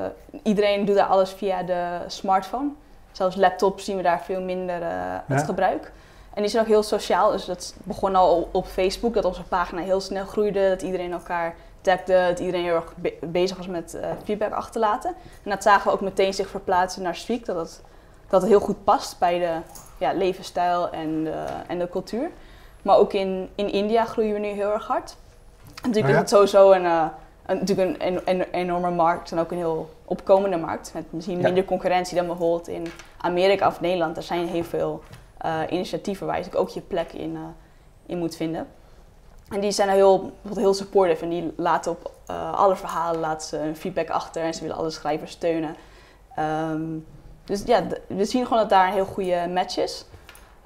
iedereen 0.42 0.85
doet 0.85 0.96
daar 0.96 1.07
alles 1.07 1.31
via 1.31 1.62
de 1.62 1.99
smartphone. 2.07 2.68
Zelfs 3.12 3.37
laptops 3.37 3.85
zien 3.85 3.96
we 3.96 4.03
daar 4.03 4.20
veel 4.23 4.40
minder 4.40 4.83
eh, 4.83 4.88
het 5.27 5.42
gebruik. 5.42 5.92
En 6.35 6.42
die 6.42 6.51
zijn 6.51 6.62
ook 6.62 6.68
heel 6.68 6.83
sociaal. 6.83 7.31
Dus 7.31 7.44
dat 7.44 7.75
begon 7.83 8.14
al 8.16 8.49
op- 8.53 8.66
Facebook, 8.66 9.14
dat 9.14 9.25
onze 9.25 9.42
pagina 9.42 9.81
heel 9.83 10.01
snel 10.01 10.25
groeide. 10.25 10.68
Dat 10.68 10.83
iedereen 10.83 11.12
elkaar 11.12 11.55
tagde, 11.81 12.27
dat 12.29 12.38
iedereen 12.38 12.64
heel 12.64 12.75
erg 12.75 12.92
be- 12.96 13.16
bezig 13.20 13.57
was 13.57 13.66
met 13.66 13.99
feedback 14.25 14.53
achterlaten. 14.53 15.14
En 15.44 15.51
dat 15.51 15.62
zagen 15.62 15.87
we 15.87 15.92
ook 15.92 16.01
meteen 16.01 16.35
zich 16.35 16.49
verplaatsen 16.49 17.03
naar 17.03 17.14
Streak. 17.16 17.44
Dat 17.44 17.57
het, 17.57 17.83
dat 18.29 18.40
het 18.40 18.51
heel 18.51 18.61
goed 18.61 18.85
past 18.85 19.18
bij 19.18 19.38
de 19.38 19.53
ja, 19.99 20.12
levensstijl 20.12 20.90
en 20.90 21.25
de, 21.25 21.44
en 21.66 21.79
de 21.79 21.88
cultuur. 21.88 22.31
Maar 22.83 22.96
ook 22.96 23.12
in, 23.12 23.51
in 23.55 23.73
India 23.73 24.05
groeien 24.05 24.33
we 24.33 24.38
nu 24.38 24.46
heel 24.49 24.73
erg 24.73 24.87
hard. 24.87 25.16
Natuurlijk 25.83 26.14
ja? 26.14 26.14
is 26.14 26.21
het 26.21 26.29
sowieso 26.29 26.73
een, 26.73 26.85
eh, 26.85 27.05
een, 27.47 27.59
natuurlijk 27.59 28.03
een, 28.03 28.16
een, 28.16 28.40
een 28.40 28.43
enorme 28.51 28.90
markt 28.90 29.33
en 29.33 29.38
ook 29.38 29.51
een 29.51 29.57
heel 29.57 29.90
opkomende 30.05 30.57
markt. 30.57 30.90
Met 30.95 31.12
misschien 31.12 31.37
Ja. 31.37 31.43
minder 31.43 31.64
concurrentie 31.64 32.16
dan 32.16 32.27
bijvoorbeeld 32.27 32.69
in 32.69 32.87
Amerika 33.19 33.66
of 33.66 33.81
Nederland. 33.81 34.16
Er 34.16 34.23
zijn 34.23 34.47
heel 34.47 34.64
veel 34.64 35.03
eh, 35.38 35.61
initiatieven 35.71 36.27
waar 36.27 36.38
je 36.38 36.57
ook 36.57 36.69
je 36.69 36.81
plek 36.81 37.12
in, 37.12 37.35
eh, 37.35 37.40
in 38.07 38.19
moet 38.19 38.37
vinden. 38.37 38.66
En 39.49 39.61
die 39.61 39.71
zijn 39.71 39.88
heel, 39.88 40.33
heel 40.55 40.75
supportive 40.75 41.25
en 41.25 41.31
die 41.31 41.53
laten 41.57 41.90
op 41.90 42.12
alle 42.55 42.77
verhalen 42.77 43.21
laten 43.21 43.49
ze 43.49 43.59
een 43.59 43.77
feedback 43.77 44.11
achter 44.11 44.43
en 44.43 44.55
ze 44.55 44.61
willen 44.61 44.77
alle 44.77 44.90
schrijvers 44.90 45.31
steunen. 45.31 45.75
Ehm, 46.35 46.83
dus 47.45 47.62
ja, 47.66 47.83
we 48.07 48.25
zien 48.25 48.45
gewoon 48.47 48.59
dat 48.59 48.69
daar 48.71 48.87
een 48.87 48.93
heel 48.93 49.05
goede 49.05 49.49
match 49.53 49.77
is. 49.79 50.05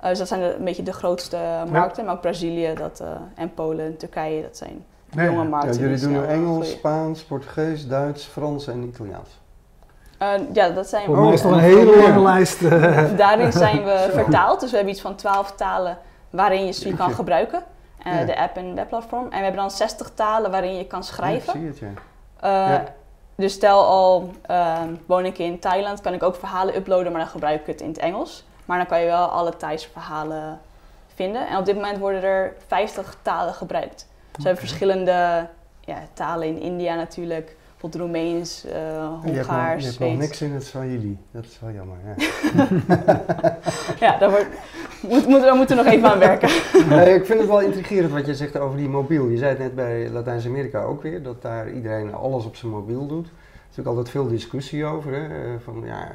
Dus 0.02 0.18
dat 0.18 0.28
zijn 0.28 0.40
de, 0.40 0.54
een 0.54 0.64
beetje 0.64 0.82
de 0.82 0.92
grootste 0.92 1.38
markten, 1.70 2.04
maar 2.04 2.14
ook 2.14 2.20
Brazilië 2.20 2.74
dat, 2.74 3.02
en 3.34 3.54
Polen 3.54 3.84
en 3.84 3.96
Turkije, 3.96 4.42
dat 4.42 4.56
zijn 4.56 4.84
Nee, 5.14 5.26
jonge 5.30 5.48
ja. 5.48 5.64
Ja, 5.64 5.72
jullie 5.72 6.00
doen 6.00 6.12
nu 6.12 6.24
Engels, 6.24 6.56
groeien. 6.56 6.78
Spaans, 6.78 7.22
Portugees, 7.24 7.86
Duits, 7.88 8.24
Frans 8.24 8.66
en 8.66 8.82
Italiaans. 8.82 9.28
Eh, 10.18 10.28
ja, 10.52 10.68
dat 10.68 10.86
zijn 10.88 11.10
mij 11.10 11.32
is 11.32 11.40
toch 11.40 11.50
een 11.50 11.58
en- 11.58 11.64
hele 11.64 11.96
ja. 11.96 12.02
lange 12.08 12.22
lijst. 12.22 12.62
eh. 12.62 13.02
Daarin 13.16 13.52
zijn 13.52 13.84
we 13.84 14.08
vertaald, 14.12 14.60
dus 14.60 14.70
we 14.70 14.76
hebben 14.76 14.94
iets 14.94 15.02
van 15.02 15.14
12 15.14 15.52
talen 15.52 15.98
waarin 16.30 16.66
je 16.66 16.72
Sweet 16.72 16.96
kan 16.96 17.10
gebruiken. 17.14 17.62
Eh, 18.04 18.18
Ja. 18.18 18.24
De 18.24 18.38
app 18.38 18.56
en 18.56 18.74
webplatform. 18.74 19.22
En 19.24 19.28
we 19.30 19.36
hebben 19.44 19.56
dan 19.60 19.70
60 19.70 20.10
talen 20.14 20.50
waarin 20.50 20.76
je 20.76 20.86
kan 20.86 20.98
Ja, 20.98 21.04
schrijven. 21.04 21.52
zie 21.52 21.60
je 21.62 21.66
het, 21.68 21.78
ja. 21.78 21.86
Eh, 22.40 22.50
Ja. 22.72 22.84
Dus 23.36 23.52
stel 23.52 23.84
al 23.84 24.30
ehm, 24.42 24.88
woon 25.06 25.24
ik 25.24 25.38
in 25.38 25.58
Thailand, 25.58 26.00
kan 26.00 26.12
ik 26.14 26.22
ook 26.22 26.34
verhalen 26.36 26.76
uploaden, 26.76 27.12
maar 27.12 27.20
dan 27.20 27.30
gebruik 27.30 27.60
ik 27.60 27.66
het 27.66 27.80
in 27.80 27.88
het 27.88 27.98
Engels. 27.98 28.44
Maar 28.64 28.76
dan 28.78 28.86
kan 28.86 29.00
je 29.00 29.06
wel 29.06 29.26
alle 29.26 29.56
Thaise 29.56 29.88
verhalen 29.92 30.60
vinden. 31.14 31.48
En 31.48 31.56
op 31.58 31.64
dit 31.64 31.74
moment 31.74 31.98
worden 31.98 32.22
er 32.22 32.52
50 32.66 33.16
talen 33.22 33.54
gebruikt. 33.54 34.08
We 34.36 34.42
hebben 34.42 34.56
verschillende 34.66 35.46
ja, 35.80 35.98
talen 36.12 36.48
in 36.48 36.60
India 36.60 36.94
natuurlijk. 36.94 37.56
Bijvoorbeeld 37.70 38.02
Roemeens, 38.02 38.64
eh 38.64 38.72
nog, 39.10 39.24
je 39.24 39.30
Hongaars, 39.34 39.84
hebt 39.84 39.98
nog 39.98 40.16
niks 40.16 40.42
in 40.42 40.52
het 40.52 40.64
Swahili. 40.64 41.18
Dat 41.30 41.44
is 41.44 41.60
wel 41.60 41.70
jammer. 41.70 41.96
Ja. 42.06 42.14
Ja, 44.00 44.18
daar, 44.18 44.30
wordt, 44.30 44.46
moet, 45.02 45.26
moet, 45.26 45.40
daar 45.40 45.56
moeten 45.56 45.76
we 45.76 45.82
nog 45.82 45.92
even 45.92 46.10
aan 46.10 46.18
werken. 46.18 46.48
Nee, 46.96 47.14
ik 47.14 47.26
vind 47.26 47.38
het 47.40 47.48
wel 47.48 47.60
intrigerend 47.60 48.12
wat 48.12 48.26
je 48.26 48.34
zegt 48.34 48.58
over 48.58 48.76
die 48.76 48.88
mobiel. 48.88 49.28
Je 49.28 49.36
zei 49.36 49.50
het 49.50 49.58
net 49.58 49.74
bij 49.74 50.10
Latijns-Amerika 50.10 50.82
ook 50.82 51.02
weer, 51.02 51.22
dat 51.22 51.42
daar 51.42 51.70
iedereen 51.72 52.14
alles 52.14 52.44
op 52.44 52.56
zijn 52.56 52.72
mobiel 52.72 53.06
doet. 53.06 53.26
Er 53.26 53.32
is 53.70 53.76
natuurlijk 53.76 53.96
altijd 53.96 54.10
veel 54.10 54.28
discussie 54.28 54.84
over. 54.84 55.12
Hè? 55.12 55.52
eh, 55.52 55.58
Van, 55.64 55.82
ja, 55.84 56.08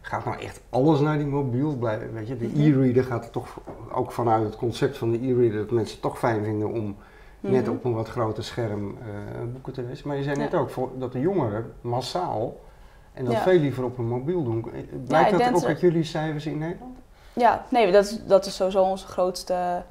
gaat 0.00 0.24
nou 0.24 0.40
echt 0.40 0.60
alles 0.70 1.00
naar 1.00 1.16
die 1.18 1.26
mobiel? 1.26 1.78
Weet 2.12 2.28
je, 2.28 2.36
de 2.36 2.50
Mhm. 2.54 2.60
e-reader 2.60 3.04
gaat 3.04 3.24
er 3.24 3.30
toch 3.30 3.60
ook 3.94 4.12
vanuit 4.12 4.44
het 4.44 4.56
concept 4.56 4.98
van 4.98 5.10
de 5.10 5.18
e-reader 5.18 5.58
dat 5.58 5.70
mensen 5.70 5.92
het 5.92 6.02
toch 6.02 6.18
fijn 6.18 6.44
vinden 6.44 6.72
om 6.72 6.96
net 7.40 7.64
Mhm. 7.64 7.70
op 7.74 7.84
een 7.84 7.94
wat 7.94 8.08
groter 8.08 8.44
scherm 8.44 8.98
eh, 9.00 9.06
boeken 9.52 9.72
te 9.72 9.82
lezen. 9.82 10.08
Maar 10.08 10.16
je 10.16 10.22
zei 10.22 10.36
net 10.36 10.54
ook 10.54 10.70
voor, 10.70 10.90
dat 10.98 11.12
de 11.12 11.20
jongeren 11.20 11.72
massaal 11.80 12.56
en 13.12 13.24
dat 13.24 13.36
veel 13.36 13.58
liever 13.58 13.84
op 13.84 13.98
een 13.98 14.08
mobiel 14.08 14.44
doen. 14.44 14.64
Eh, 14.74 14.80
Blijkt 15.06 15.30
dat 15.38 15.54
ook 15.54 15.64
uit 15.64 15.80
jullie 15.80 16.04
cijfers 16.04 16.46
in 16.46 16.58
Nederland? 16.58 16.96
Ja, 17.32 17.64
nee, 17.68 17.92
dat 17.92 18.04
is, 18.04 18.24
dat 18.24 18.46
is 18.46 18.54
sowieso 18.56 18.82
onze 18.82 19.06
grootste 19.06 19.82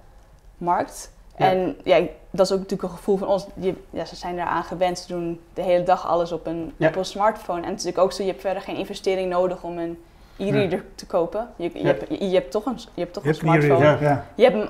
markt. 0.58 1.12
Ja. 1.38 1.46
En 1.52 1.78
ja, 1.84 2.00
dat 2.30 2.46
is 2.46 2.52
ook 2.52 2.58
natuurlijk 2.60 2.84
een 2.90 2.98
gevoel 2.98 3.18
van 3.18 3.28
ons. 3.28 3.48
Je, 3.54 3.74
ja, 3.90 4.06
ze 4.06 4.16
zijn 4.16 4.36
eraan 4.40 4.64
gewend. 4.64 5.00
Ze 5.00 5.08
doen 5.08 5.40
de 5.54 5.62
hele 5.62 5.84
dag 5.84 6.08
alles 6.08 6.32
op 6.32 6.46
een, 6.46 6.74
Ja. 6.78 6.88
op 6.88 6.96
een 6.96 7.06
smartphone. 7.06 7.62
En 7.62 7.68
het 7.70 7.78
is 7.80 7.84
natuurlijk 7.84 8.04
ook 8.04 8.12
zo, 8.12 8.24
je 8.24 8.30
hebt 8.30 8.42
verder 8.42 8.62
geen 8.62 8.76
investering 8.76 9.30
nodig 9.30 9.64
om 9.64 9.78
een 9.78 9.98
e-reader 10.40 10.84
te 10.96 11.06
kopen. 11.06 11.50
Je, 11.56 11.70
je, 11.74 11.86
hebt, 11.86 12.06
je, 12.10 12.30
je 12.30 12.36
hebt 12.36 12.52
toch 12.52 12.66
een, 12.66 12.78
je 12.94 13.02
hebt 13.02 13.14
toch 13.14 13.26
een 13.26 13.36
smartphone. 13.36 13.98
Je 14.36 14.44
hebt 14.44 14.56
hem 14.56 14.70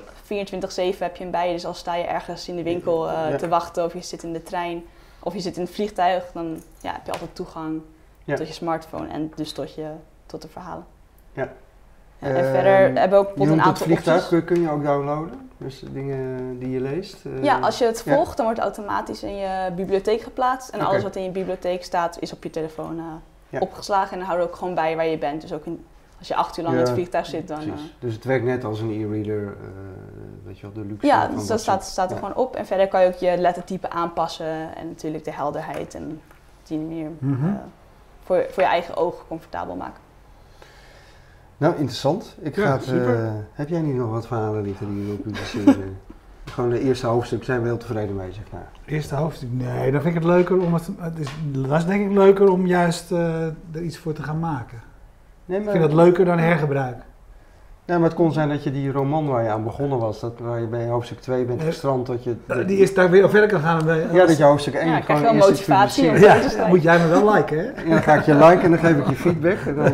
24-7 0.94 0.98
heb 0.98 1.16
je 1.16 1.22
hem 1.22 1.30
bij 1.30 1.46
je. 1.46 1.52
Dus 1.52 1.66
als 1.66 1.78
sta 1.78 1.94
je 1.94 2.04
ergens 2.04 2.48
in 2.48 2.56
de 2.56 2.62
winkel 2.62 3.08
eh, 3.10 3.34
te 3.34 3.48
wachten 3.48 3.84
of 3.84 3.92
je 3.92 4.00
zit 4.02 4.22
in 4.22 4.32
de 4.32 4.42
trein 4.42 4.82
of 5.22 5.34
je 5.34 5.40
zit 5.40 5.56
in 5.56 5.62
het 5.62 5.72
vliegtuig, 5.72 6.24
dan 6.32 6.62
ja, 6.80 6.92
heb 6.92 7.06
je 7.06 7.12
altijd 7.12 7.34
toegang 7.34 7.80
tot 8.26 8.46
je 8.46 8.52
smartphone 8.52 9.08
en 9.08 9.32
dus 9.34 9.52
tot, 9.52 9.74
je, 9.74 9.88
tot 10.26 10.42
de 10.42 10.48
verhalen. 10.48 10.84
Ja. 11.32 11.48
Ja, 12.18 12.26
en 12.28 12.36
Ehm, 12.36 12.44
verder 12.52 12.72
hebben 12.72 13.10
we 13.10 13.16
ook 13.16 13.26
bijvoorbeeld 13.26 13.58
een 13.58 13.64
aantal 13.64 13.84
vliegtuig, 13.86 14.22
opties. 14.32 14.44
kun, 14.44 14.60
je 14.60 14.70
ook 14.70 14.84
downloaden? 14.84 15.50
Dus 15.56 15.82
dingen 15.92 16.58
die 16.58 16.70
je 16.70 16.80
leest? 16.80 17.24
eh, 17.24 17.42
Ja, 17.42 17.58
als 17.58 17.78
je 17.78 17.84
het 17.84 18.02
ja. 18.04 18.14
volgt, 18.14 18.36
dan 18.36 18.46
wordt 18.46 18.62
het 18.62 18.76
automatisch 18.76 19.22
in 19.22 19.36
je 19.36 19.70
bibliotheek 19.76 20.20
geplaatst. 20.20 20.68
En 20.68 20.80
alles 20.80 21.02
wat 21.02 21.16
in 21.16 21.22
je 21.22 21.30
bibliotheek 21.30 21.84
staat, 21.84 22.16
is 22.20 22.32
op 22.32 22.42
je 22.42 22.50
telefoon 22.50 22.98
eh, 22.98 23.04
Ja. 23.50 23.58
opgeslagen. 23.60 24.12
En 24.12 24.16
dan 24.18 24.26
houden 24.26 24.46
we 24.46 24.52
ook 24.52 24.58
gewoon 24.58 24.74
bij 24.74 24.96
waar 24.96 25.06
je 25.06 25.18
bent. 25.18 25.40
Dus 25.40 25.52
ook 25.52 25.64
in, 25.66 25.84
als 26.18 26.28
je 26.28 26.34
acht 26.34 26.56
uur 26.56 26.64
lang 26.64 26.74
Ja, 26.76 26.80
in 26.82 26.86
het 26.86 26.96
vliegtuig 26.96 27.26
zit, 27.26 27.48
dan... 27.48 27.60
Eh, 27.60 27.66
Dus 27.98 28.14
het 28.14 28.24
werkt 28.24 28.44
net 28.44 28.64
als 28.64 28.80
een 28.80 28.90
e-reader, 28.90 29.46
eh, 29.46 29.52
weet 30.44 30.58
je 30.58 30.62
wel, 30.62 30.72
de 30.82 30.88
luxe 30.90 31.06
ja, 31.06 31.26
van 31.26 31.34
dus 31.36 31.46
dat 31.46 31.60
staat, 31.60 31.84
staat 31.84 32.10
er 32.10 32.16
ja. 32.16 32.20
gewoon 32.26 32.36
op. 32.44 32.56
En 32.56 32.66
verder 32.66 32.88
kan 32.88 33.00
je 33.02 33.06
ook 33.08 33.14
je 33.14 33.36
lettertype 33.38 33.90
aanpassen. 33.90 34.76
En 34.76 34.88
natuurlijk 34.88 35.24
de 35.24 35.32
helderheid. 35.32 35.94
En 35.94 36.20
op 36.60 36.66
die 36.66 36.78
manier 36.78 37.10
Mhm. 37.18 37.46
eh, 37.46 37.52
voor, 38.24 38.46
voor 38.50 38.62
je 38.62 38.68
eigen 38.68 38.96
ogen 38.96 39.26
comfortabel 39.28 39.74
maken. 39.76 40.00
Nou, 41.56 41.74
interessant. 41.74 42.36
Ik 42.40 42.56
Ja, 42.56 42.62
ga 42.66 42.72
het, 42.72 42.82
super. 42.84 43.24
eh, 43.24 43.32
heb 43.52 43.68
jij 43.68 43.80
niet 43.80 43.94
nog 43.94 44.10
wat 44.10 44.26
verhalen 44.26 44.62
liggen 44.62 44.88
die 44.88 45.00
je 45.00 45.06
wil 45.06 45.16
publiceren? 45.16 45.98
Gewoon 46.50 46.70
de 46.70 46.80
eerste 46.80 47.06
hoofdstuk 47.06 47.44
zijn 47.44 47.60
we 47.60 47.66
heel 47.66 47.76
tevreden 47.76 48.16
mee, 48.16 48.32
zeg 48.32 48.42
maar. 48.52 48.66
Eerste 48.86 49.14
hoofdstuk. 49.14 49.48
Nee, 49.52 49.90
dan 49.92 50.00
vind 50.02 50.14
ik 50.16 50.22
het 50.22 50.30
leuker 50.30 50.60
om 50.60 50.74
het. 50.74 50.90
het 50.98 51.18
is, 51.18 51.28
dat 51.52 51.78
is 51.78 51.84
denk 51.84 52.10
ik 52.10 52.16
leuker 52.16 52.48
om 52.50 52.66
juist 52.66 53.12
eh, 53.12 53.44
er 53.72 53.82
iets 53.82 53.98
voor 53.98 54.12
te 54.12 54.22
gaan 54.22 54.38
maken. 54.38 54.78
Nee, 55.44 55.58
Ik 55.58 55.64
maar, 55.64 55.74
vind 55.74 55.84
dat 55.84 55.94
leuker 55.94 56.24
dan 56.24 56.38
hergebruik. 56.38 56.96
nee, 57.86 57.98
maar 57.98 58.08
het 58.08 58.16
kon 58.16 58.32
zijn 58.32 58.48
dat 58.48 58.64
je 58.64 58.70
die 58.70 58.92
roman 58.92 59.26
waar 59.28 59.42
je 59.42 59.48
aan 59.48 59.64
begonnen 59.64 59.98
was, 59.98 60.20
dat, 60.20 60.32
waar 60.38 60.60
je 60.60 60.66
bij 60.66 60.86
hoofdstuk 60.86 61.20
2 61.20 61.44
bent 61.44 61.60
Eh, 61.60 61.66
gestrand, 61.66 62.06
dat 62.06 62.24
je... 62.24 62.34
Eh, 62.46 62.66
Die 62.66 62.78
is 62.78 62.94
daar 62.94 63.10
weer 63.10 63.30
verder 63.30 63.48
kan 63.48 63.60
gaan. 63.60 63.84
bij- 63.84 64.06
ja, 64.12 64.26
dat 64.26 64.36
je 64.36 64.44
hoofdstuk 64.44 64.74
1 64.74 64.88
Ja, 64.90 64.96
ik 64.96 65.04
krijg 65.04 65.18
gewoon 65.20 65.38
wel 65.38 65.48
eerst 65.48 65.60
iets 65.60 65.68
motivatie. 65.68 66.04
Ja, 66.04 66.34
leuk. 66.34 66.66
moet 66.68 66.82
jij 66.82 66.98
me 66.98 67.08
wel 67.08 67.34
liken, 67.34 67.58
hè? 67.58 67.64
En 67.64 67.90
dan 67.90 68.02
ga 68.02 68.14
ik 68.14 68.22
je 68.24 68.34
liken 68.34 68.60
en 68.62 68.70
dan 68.70 68.78
geef 68.78 68.96
ik 68.96 69.06
je 69.08 69.14
feedback. 69.16 69.58
En 69.66 69.74
dan, 69.82 69.92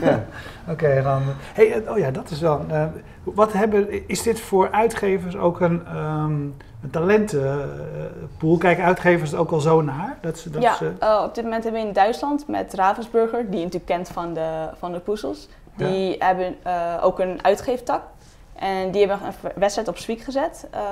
ja. 0.00 0.24
Oké, 0.68 1.02
dan. 1.02 1.22
Hey, 1.54 1.72
eh, 1.84 1.90
oh 1.92 1.98
ja, 1.98 2.10
dat 2.10 2.30
is 2.30 2.40
wel. 2.40 2.60
eh, 2.70 2.84
wat 3.22 3.52
hebben, 3.52 4.08
is 4.08 4.22
dit 4.22 4.40
voor 4.40 4.70
uitgevers 4.70 5.36
ook 5.36 5.60
een, 5.60 5.86
ehm 5.86 6.32
een 6.82 6.90
talentenpool? 6.90 8.56
Kijken 8.58 8.84
uitgevers 8.84 9.32
er 9.32 9.38
ook 9.38 9.50
al 9.50 9.60
zo 9.60 9.80
naar? 9.82 10.18
Dat 10.20 10.38
ze, 10.38 10.50
dat 10.50 10.62
ja, 10.62 10.74
ze, 10.74 10.92
eh, 10.98 11.22
op 11.26 11.34
dit 11.34 11.44
moment 11.44 11.62
hebben 11.64 11.80
we 11.82 11.86
in 11.86 11.92
Duitsland 11.92 12.48
met 12.48 12.74
Ravensburger, 12.74 13.40
die 13.50 13.58
je 13.58 13.64
natuurlijk 13.64 13.92
kent 13.92 14.08
van 14.08 14.34
de, 14.34 14.68
van 14.78 14.92
de 14.92 14.98
poezels. 14.98 15.48
Die 15.76 16.16
hebben 16.18 16.54
ook 17.02 17.18
een 17.18 17.38
uitgeeftak. 17.44 18.02
En 18.54 18.90
die 18.90 19.06
hebben 19.06 19.26
een 19.26 19.50
wedstrijd 19.54 19.88
op 19.88 19.96
Sweek 19.96 20.20
gezet. 20.20 20.66
Ehm, 20.70 20.84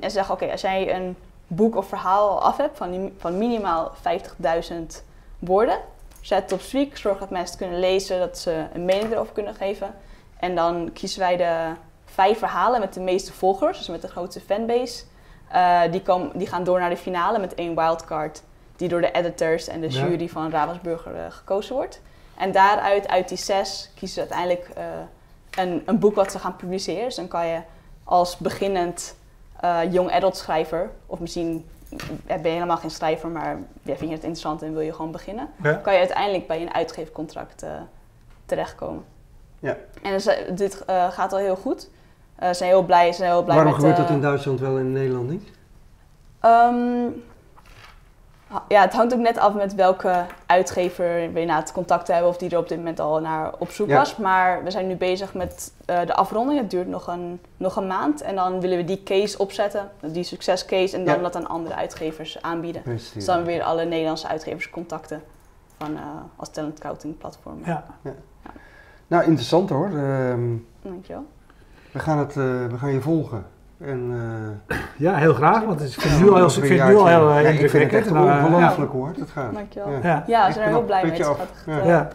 en 0.00 0.10
ze 0.10 0.10
zeggen, 0.10 0.34
oké, 0.34 0.50
als 0.50 0.60
jij 0.60 0.94
een 0.96 1.16
boek 1.46 1.76
of 1.76 1.86
verhaal 1.88 2.28
al 2.28 2.42
af 2.42 2.56
hebt 2.56 2.76
van, 2.78 2.90
die- 2.90 3.12
van 3.18 3.38
minimaal 3.38 3.92
50.000 4.00 5.04
woorden, 5.38 5.78
zet 6.24 6.42
het 6.42 6.52
op 6.52 6.60
zorg 6.96 7.18
dat 7.18 7.30
mensen 7.30 7.56
het 7.56 7.56
kunnen 7.56 7.80
lezen, 7.80 8.18
dat 8.18 8.38
ze 8.38 8.64
een 8.72 8.84
mening 8.84 9.12
erover 9.12 9.32
kunnen 9.32 9.54
geven. 9.54 9.94
En 10.38 10.54
dan 10.54 10.90
kiezen 10.92 11.20
wij 11.20 11.36
de 11.36 11.72
vijf 12.04 12.38
verhalen 12.38 12.80
met 12.80 12.94
de 12.94 13.00
meeste 13.00 13.32
volgers, 13.32 13.78
dus 13.78 13.88
met 13.88 14.02
de 14.02 14.08
grootste 14.08 14.40
fanbase. 14.40 15.04
Eh, 15.48 15.80
die, 15.90 16.02
komen, 16.02 16.38
die 16.38 16.46
gaan 16.46 16.64
door 16.64 16.80
naar 16.80 16.90
de 16.90 16.96
finale 16.96 17.38
met 17.38 17.54
één 17.54 17.74
wildcard, 17.74 18.42
die 18.76 18.88
door 18.88 19.00
de 19.00 19.10
editors 19.10 19.68
en 19.68 19.80
de 19.80 19.90
Ja. 19.90 20.06
jury 20.06 20.28
van 20.28 20.50
Ravensburger 20.50 21.14
eh, 21.14 21.24
gekozen 21.28 21.74
wordt. 21.74 22.00
En 22.38 22.52
daaruit, 22.52 23.08
uit 23.08 23.28
die 23.28 23.38
zes, 23.38 23.90
kiezen 23.94 24.14
ze 24.14 24.20
uiteindelijk 24.20 24.68
eh, 24.76 24.84
een, 25.64 25.82
een 25.86 25.98
boek 25.98 26.14
wat 26.14 26.32
ze 26.32 26.38
gaan 26.38 26.56
publiceren. 26.56 27.04
Dus 27.04 27.14
dan 27.14 27.28
kan 27.28 27.46
je 27.46 27.60
als 28.04 28.36
beginnend 28.36 29.16
young 29.90 30.10
adult 30.12 30.36
schrijver, 30.36 30.90
of 31.06 31.18
misschien 31.18 31.68
ben 32.26 32.42
je 32.42 32.48
helemaal 32.48 32.76
geen 32.76 32.90
schrijver, 32.90 33.28
maar 33.28 33.58
ja, 33.82 33.96
vind 33.96 34.00
je 34.10 34.16
het 34.16 34.24
interessant 34.24 34.62
en 34.62 34.72
wil 34.72 34.80
je 34.80 34.92
gewoon 34.92 35.10
beginnen, 35.12 35.48
Ja. 35.62 35.72
kan 35.72 35.92
je 35.92 35.98
uiteindelijk 35.98 36.46
bij 36.46 36.62
een 36.62 36.74
uitgeefcontract 36.74 37.62
eh, 37.62 37.70
terechtkomen. 38.46 39.04
Ja. 39.58 39.76
En 40.02 40.12
dus, 40.12 40.28
dit 40.54 40.84
eh, 40.84 41.10
gaat 41.10 41.32
al 41.32 41.38
heel 41.38 41.56
goed. 41.56 41.90
Eh, 42.36 42.48
ze 42.48 42.54
zijn 42.54 42.70
heel 42.70 42.82
blij, 42.84 43.12
ze 43.12 43.18
zijn 43.18 43.30
heel 43.30 43.42
blij 43.42 43.54
Waarom 43.56 43.72
met... 43.72 43.80
gebeurt 43.82 44.00
dat 44.00 44.10
in 44.16 44.20
Duitsland 44.20 44.60
wel 44.60 44.78
en 44.78 44.84
in 44.84 44.92
Nederland 44.92 45.30
niet? 45.30 45.50
Ha- 46.38 46.72
ja, 48.68 48.80
het 48.80 48.92
hangt 48.92 49.14
ook 49.14 49.20
net 49.20 49.38
af 49.38 49.54
met 49.54 49.74
welke 49.74 50.24
uitgever 50.46 51.32
we 51.32 51.44
na 51.44 51.56
het 51.56 51.72
contact 51.72 52.08
hebben 52.08 52.28
of 52.28 52.36
die 52.36 52.50
er 52.50 52.58
op 52.58 52.68
dit 52.68 52.78
moment 52.78 53.00
al 53.00 53.20
naar 53.20 53.52
op 53.58 53.70
zoek 53.70 53.88
Ja. 53.88 53.98
was. 53.98 54.16
Maar 54.16 54.64
we 54.64 54.70
zijn 54.70 54.86
nu 54.86 54.96
bezig 54.96 55.34
met 55.34 55.72
eh, 55.86 56.00
de 56.06 56.14
afronding. 56.14 56.60
Het 56.60 56.70
duurt 56.70 56.88
nog 56.88 57.06
een, 57.06 57.40
nog 57.56 57.76
een 57.76 57.86
maand 57.86 58.22
en 58.22 58.34
dan 58.34 58.60
willen 58.60 58.76
we 58.76 58.84
die 58.84 59.02
case 59.02 59.38
opzetten, 59.38 59.90
die 60.00 60.24
succescase, 60.24 60.96
en 60.96 61.04
dan 61.04 61.16
Ja. 61.16 61.22
dat 61.22 61.36
aan 61.36 61.46
andere 61.46 61.74
uitgevers 61.74 62.42
aanbieden. 62.42 62.82
Dus 62.84 63.24
dan 63.24 63.44
weer 63.44 63.62
alle 63.62 63.84
Nederlandse 63.84 64.28
uitgevers 64.28 64.70
contacten 64.70 65.22
van, 65.78 65.96
eh, 65.96 66.02
als 66.36 66.48
talent 66.50 66.76
scouting 66.78 67.18
platform. 67.18 67.58
ja. 67.64 67.84
Nou, 69.06 69.24
interessant 69.24 69.70
hoor. 69.70 69.86
Ehm, 69.86 70.56
Dankjewel. 70.82 71.24
we, 71.92 71.98
gaan 71.98 72.18
het, 72.18 72.28
eh, 72.36 72.66
we 72.66 72.78
gaan 72.78 72.92
je 72.92 73.00
volgen. 73.00 73.46
En, 73.80 74.10
eh, 74.68 74.76
ja, 74.96 75.14
heel 75.14 75.34
graag, 75.34 75.64
want 75.64 75.80
het 75.80 75.88
is- 75.88 75.94
ik 75.94 76.00
vind 76.00 76.12
het 76.14 76.22
nu 76.22 76.28
al 76.30 76.36
heel, 76.36 76.44
ik 76.46 76.52
vind 76.64 76.80
het 76.80 76.88
nu 76.88 76.96
al 76.96 77.06
heel 77.06 77.30
eh, 77.30 77.34
Ja, 77.42 77.48
ik 77.48 77.58
vind 77.58 77.62
het 77.62 77.72
indrukwekkend. 77.72 78.04
echt 78.04 78.10
Nou, 78.14 78.28
eh, 78.38 78.44
ongelooflijk 78.54 78.92
hoe 78.92 79.04
hard 79.04 79.16
het 79.16 79.30
gaat. 79.30 79.54
Dankjewel. 79.54 79.90
Ja. 79.90 79.98
ja. 80.02 80.22
Ja, 80.26 80.40
we 80.40 80.46
Echt 80.46 80.54
zijn 80.54 80.66
er 80.68 80.72
heel 80.74 80.82
blij 80.84 81.04
mee. 81.04 81.18
Ja. 81.18 81.34
eh, 81.66 81.86
Ja. 81.86 82.08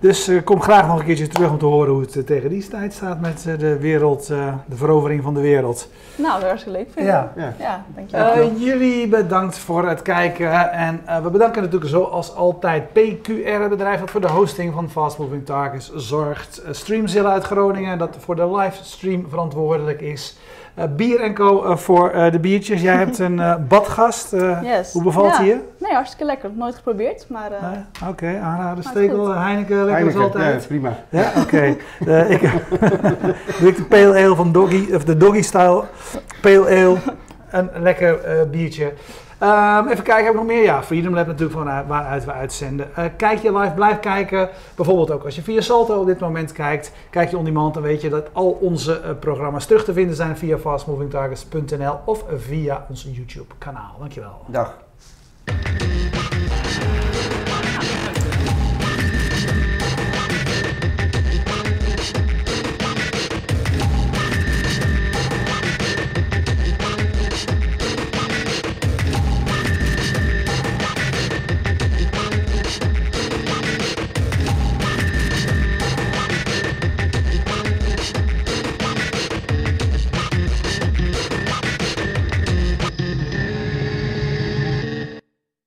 Dus 0.00 0.28
eh, 0.28 0.42
kom 0.44 0.62
graag 0.62 0.86
nog 0.86 0.98
een 0.98 1.04
keertje 1.04 1.28
terug 1.28 1.50
om 1.50 1.58
te 1.58 1.64
horen 1.64 1.92
hoe 1.92 2.00
het 2.00 2.16
eh, 2.16 2.22
tegen 2.22 2.50
die 2.50 2.68
tijd 2.68 2.92
staat 2.92 3.20
met 3.20 3.44
eh, 3.46 3.58
de 3.58 3.78
wereld, 3.78 4.30
eh, 4.30 4.54
de 4.66 4.76
verovering 4.76 5.22
van 5.22 5.34
de 5.34 5.40
wereld. 5.40 5.88
Nou, 6.16 6.30
dat 6.32 6.40
was 6.40 6.48
hartstikke 6.48 6.78
leuk. 6.78 6.88
Vind 6.92 7.06
ik. 7.06 7.12
Ja. 7.12 7.32
Ja. 7.36 7.54
Ja, 7.58 7.84
dankjewel. 7.94 8.32
Eh, 8.32 8.60
jullie 8.62 9.08
bedankt 9.08 9.58
voor 9.58 9.88
het 9.88 10.02
kijken 10.02 10.70
en 10.72 11.00
eh, 11.06 11.22
we 11.22 11.30
bedanken 11.30 11.62
natuurlijk 11.62 11.90
zoals 11.90 12.34
altijd 12.34 12.92
PQR, 12.92 13.60
het 13.60 13.68
bedrijf 13.68 14.00
dat 14.00 14.10
voor 14.10 14.20
de 14.20 14.28
hosting 14.28 14.74
van 14.74 14.90
Fast 14.90 15.18
Moving 15.18 15.46
Targets 15.46 15.92
zorgt. 15.94 16.62
Streamzilla 16.70 17.30
uit 17.32 17.44
Groningen, 17.44 17.98
dat 17.98 18.16
voor 18.18 18.36
de 18.36 18.56
livestream 18.56 19.26
verantwoordelijk 19.28 20.00
is. 20.00 20.36
Eh, 20.80 20.86
Bier 20.96 21.32
Co 21.32 21.64
eh, 21.64 21.76
voor 21.76 22.10
eh, 22.10 22.32
de 22.32 22.38
biertjes. 22.38 22.82
Jij 22.82 22.94
hebt 22.96 23.18
een 23.18 23.40
eh, 23.40 23.54
badgast. 23.68 24.32
eh, 24.32 24.58
Yes. 24.62 24.92
Hoe 24.92 25.02
bevalt 25.02 25.32
Ja. 25.32 25.38
die 25.38 25.46
je? 25.48 25.58
Nee, 25.78 25.92
hartstikke 25.92 26.24
lekker. 26.24 26.50
Nooit 26.54 26.74
geprobeerd, 26.74 27.26
maar 27.28 27.52
eh, 27.52 27.62
Nee? 27.70 28.08
Oké, 28.10 28.26
aanraden. 28.42 28.84
Maar 28.84 28.92
Stekel, 28.92 29.24
goed. 29.24 29.34
Heineken, 29.34 29.76
lekker 29.76 29.92
Heineken, 29.94 30.20
als 30.20 30.32
altijd. 30.32 30.60
ja, 30.62 30.66
prima. 30.68 30.96
Ja, 31.08 31.32
oké. 31.36 31.76
Eh, 32.06 32.30
ik 32.30 32.40
doe 33.60 33.68
ik 33.68 33.76
de 33.76 33.84
pale 33.88 34.24
ale 34.24 34.34
van 34.36 34.52
Doggy, 34.52 34.94
of 34.94 35.04
de 35.04 35.16
Doggy 35.16 35.42
Style 35.42 35.82
Pale 36.42 36.66
Ale. 36.66 36.96
Een 37.50 37.70
lekker 37.82 38.20
eh, 38.24 38.50
biertje. 38.50 38.92
Ehm, 39.40 39.88
even 39.88 40.04
kijken, 40.04 40.24
heb 40.24 40.32
ik 40.32 40.38
nog 40.40 40.46
meer? 40.48 40.62
Ja, 40.62 40.82
Freedom 40.82 41.14
Lab 41.14 41.26
natuurlijk 41.26 41.52
van 41.58 41.64
waar- 41.64 41.86
waaruit 41.86 42.24
we 42.24 42.32
uitzenden. 42.32 42.96
Eh, 42.96 43.04
kijk 43.16 43.38
je 43.38 43.58
live, 43.58 43.74
blijf 43.74 44.00
kijken. 44.00 44.48
Bijvoorbeeld 44.76 45.10
ook 45.10 45.24
als 45.24 45.34
je 45.36 45.42
via 45.42 45.60
Salto 45.60 46.00
op 46.00 46.06
dit 46.06 46.20
moment 46.20 46.52
kijkt. 46.52 46.92
Kijk 47.10 47.30
je 47.30 47.36
on 47.38 47.44
demand, 47.44 47.74
dan 47.74 47.82
weet 47.82 48.00
je 48.00 48.08
dat 48.08 48.28
al 48.32 48.50
onze 48.50 49.00
eh, 49.00 49.10
programma's 49.20 49.66
terug 49.66 49.84
te 49.84 49.92
vinden 49.92 50.16
zijn 50.16 50.36
via 50.36 50.58
fastmovingtargets.nl 50.58 51.98
of 52.04 52.24
via 52.36 52.86
ons 52.88 53.08
YouTube 53.12 53.54
kanaal. 53.58 53.96
Dankjewel. 53.98 54.40
Dag. 54.46 54.76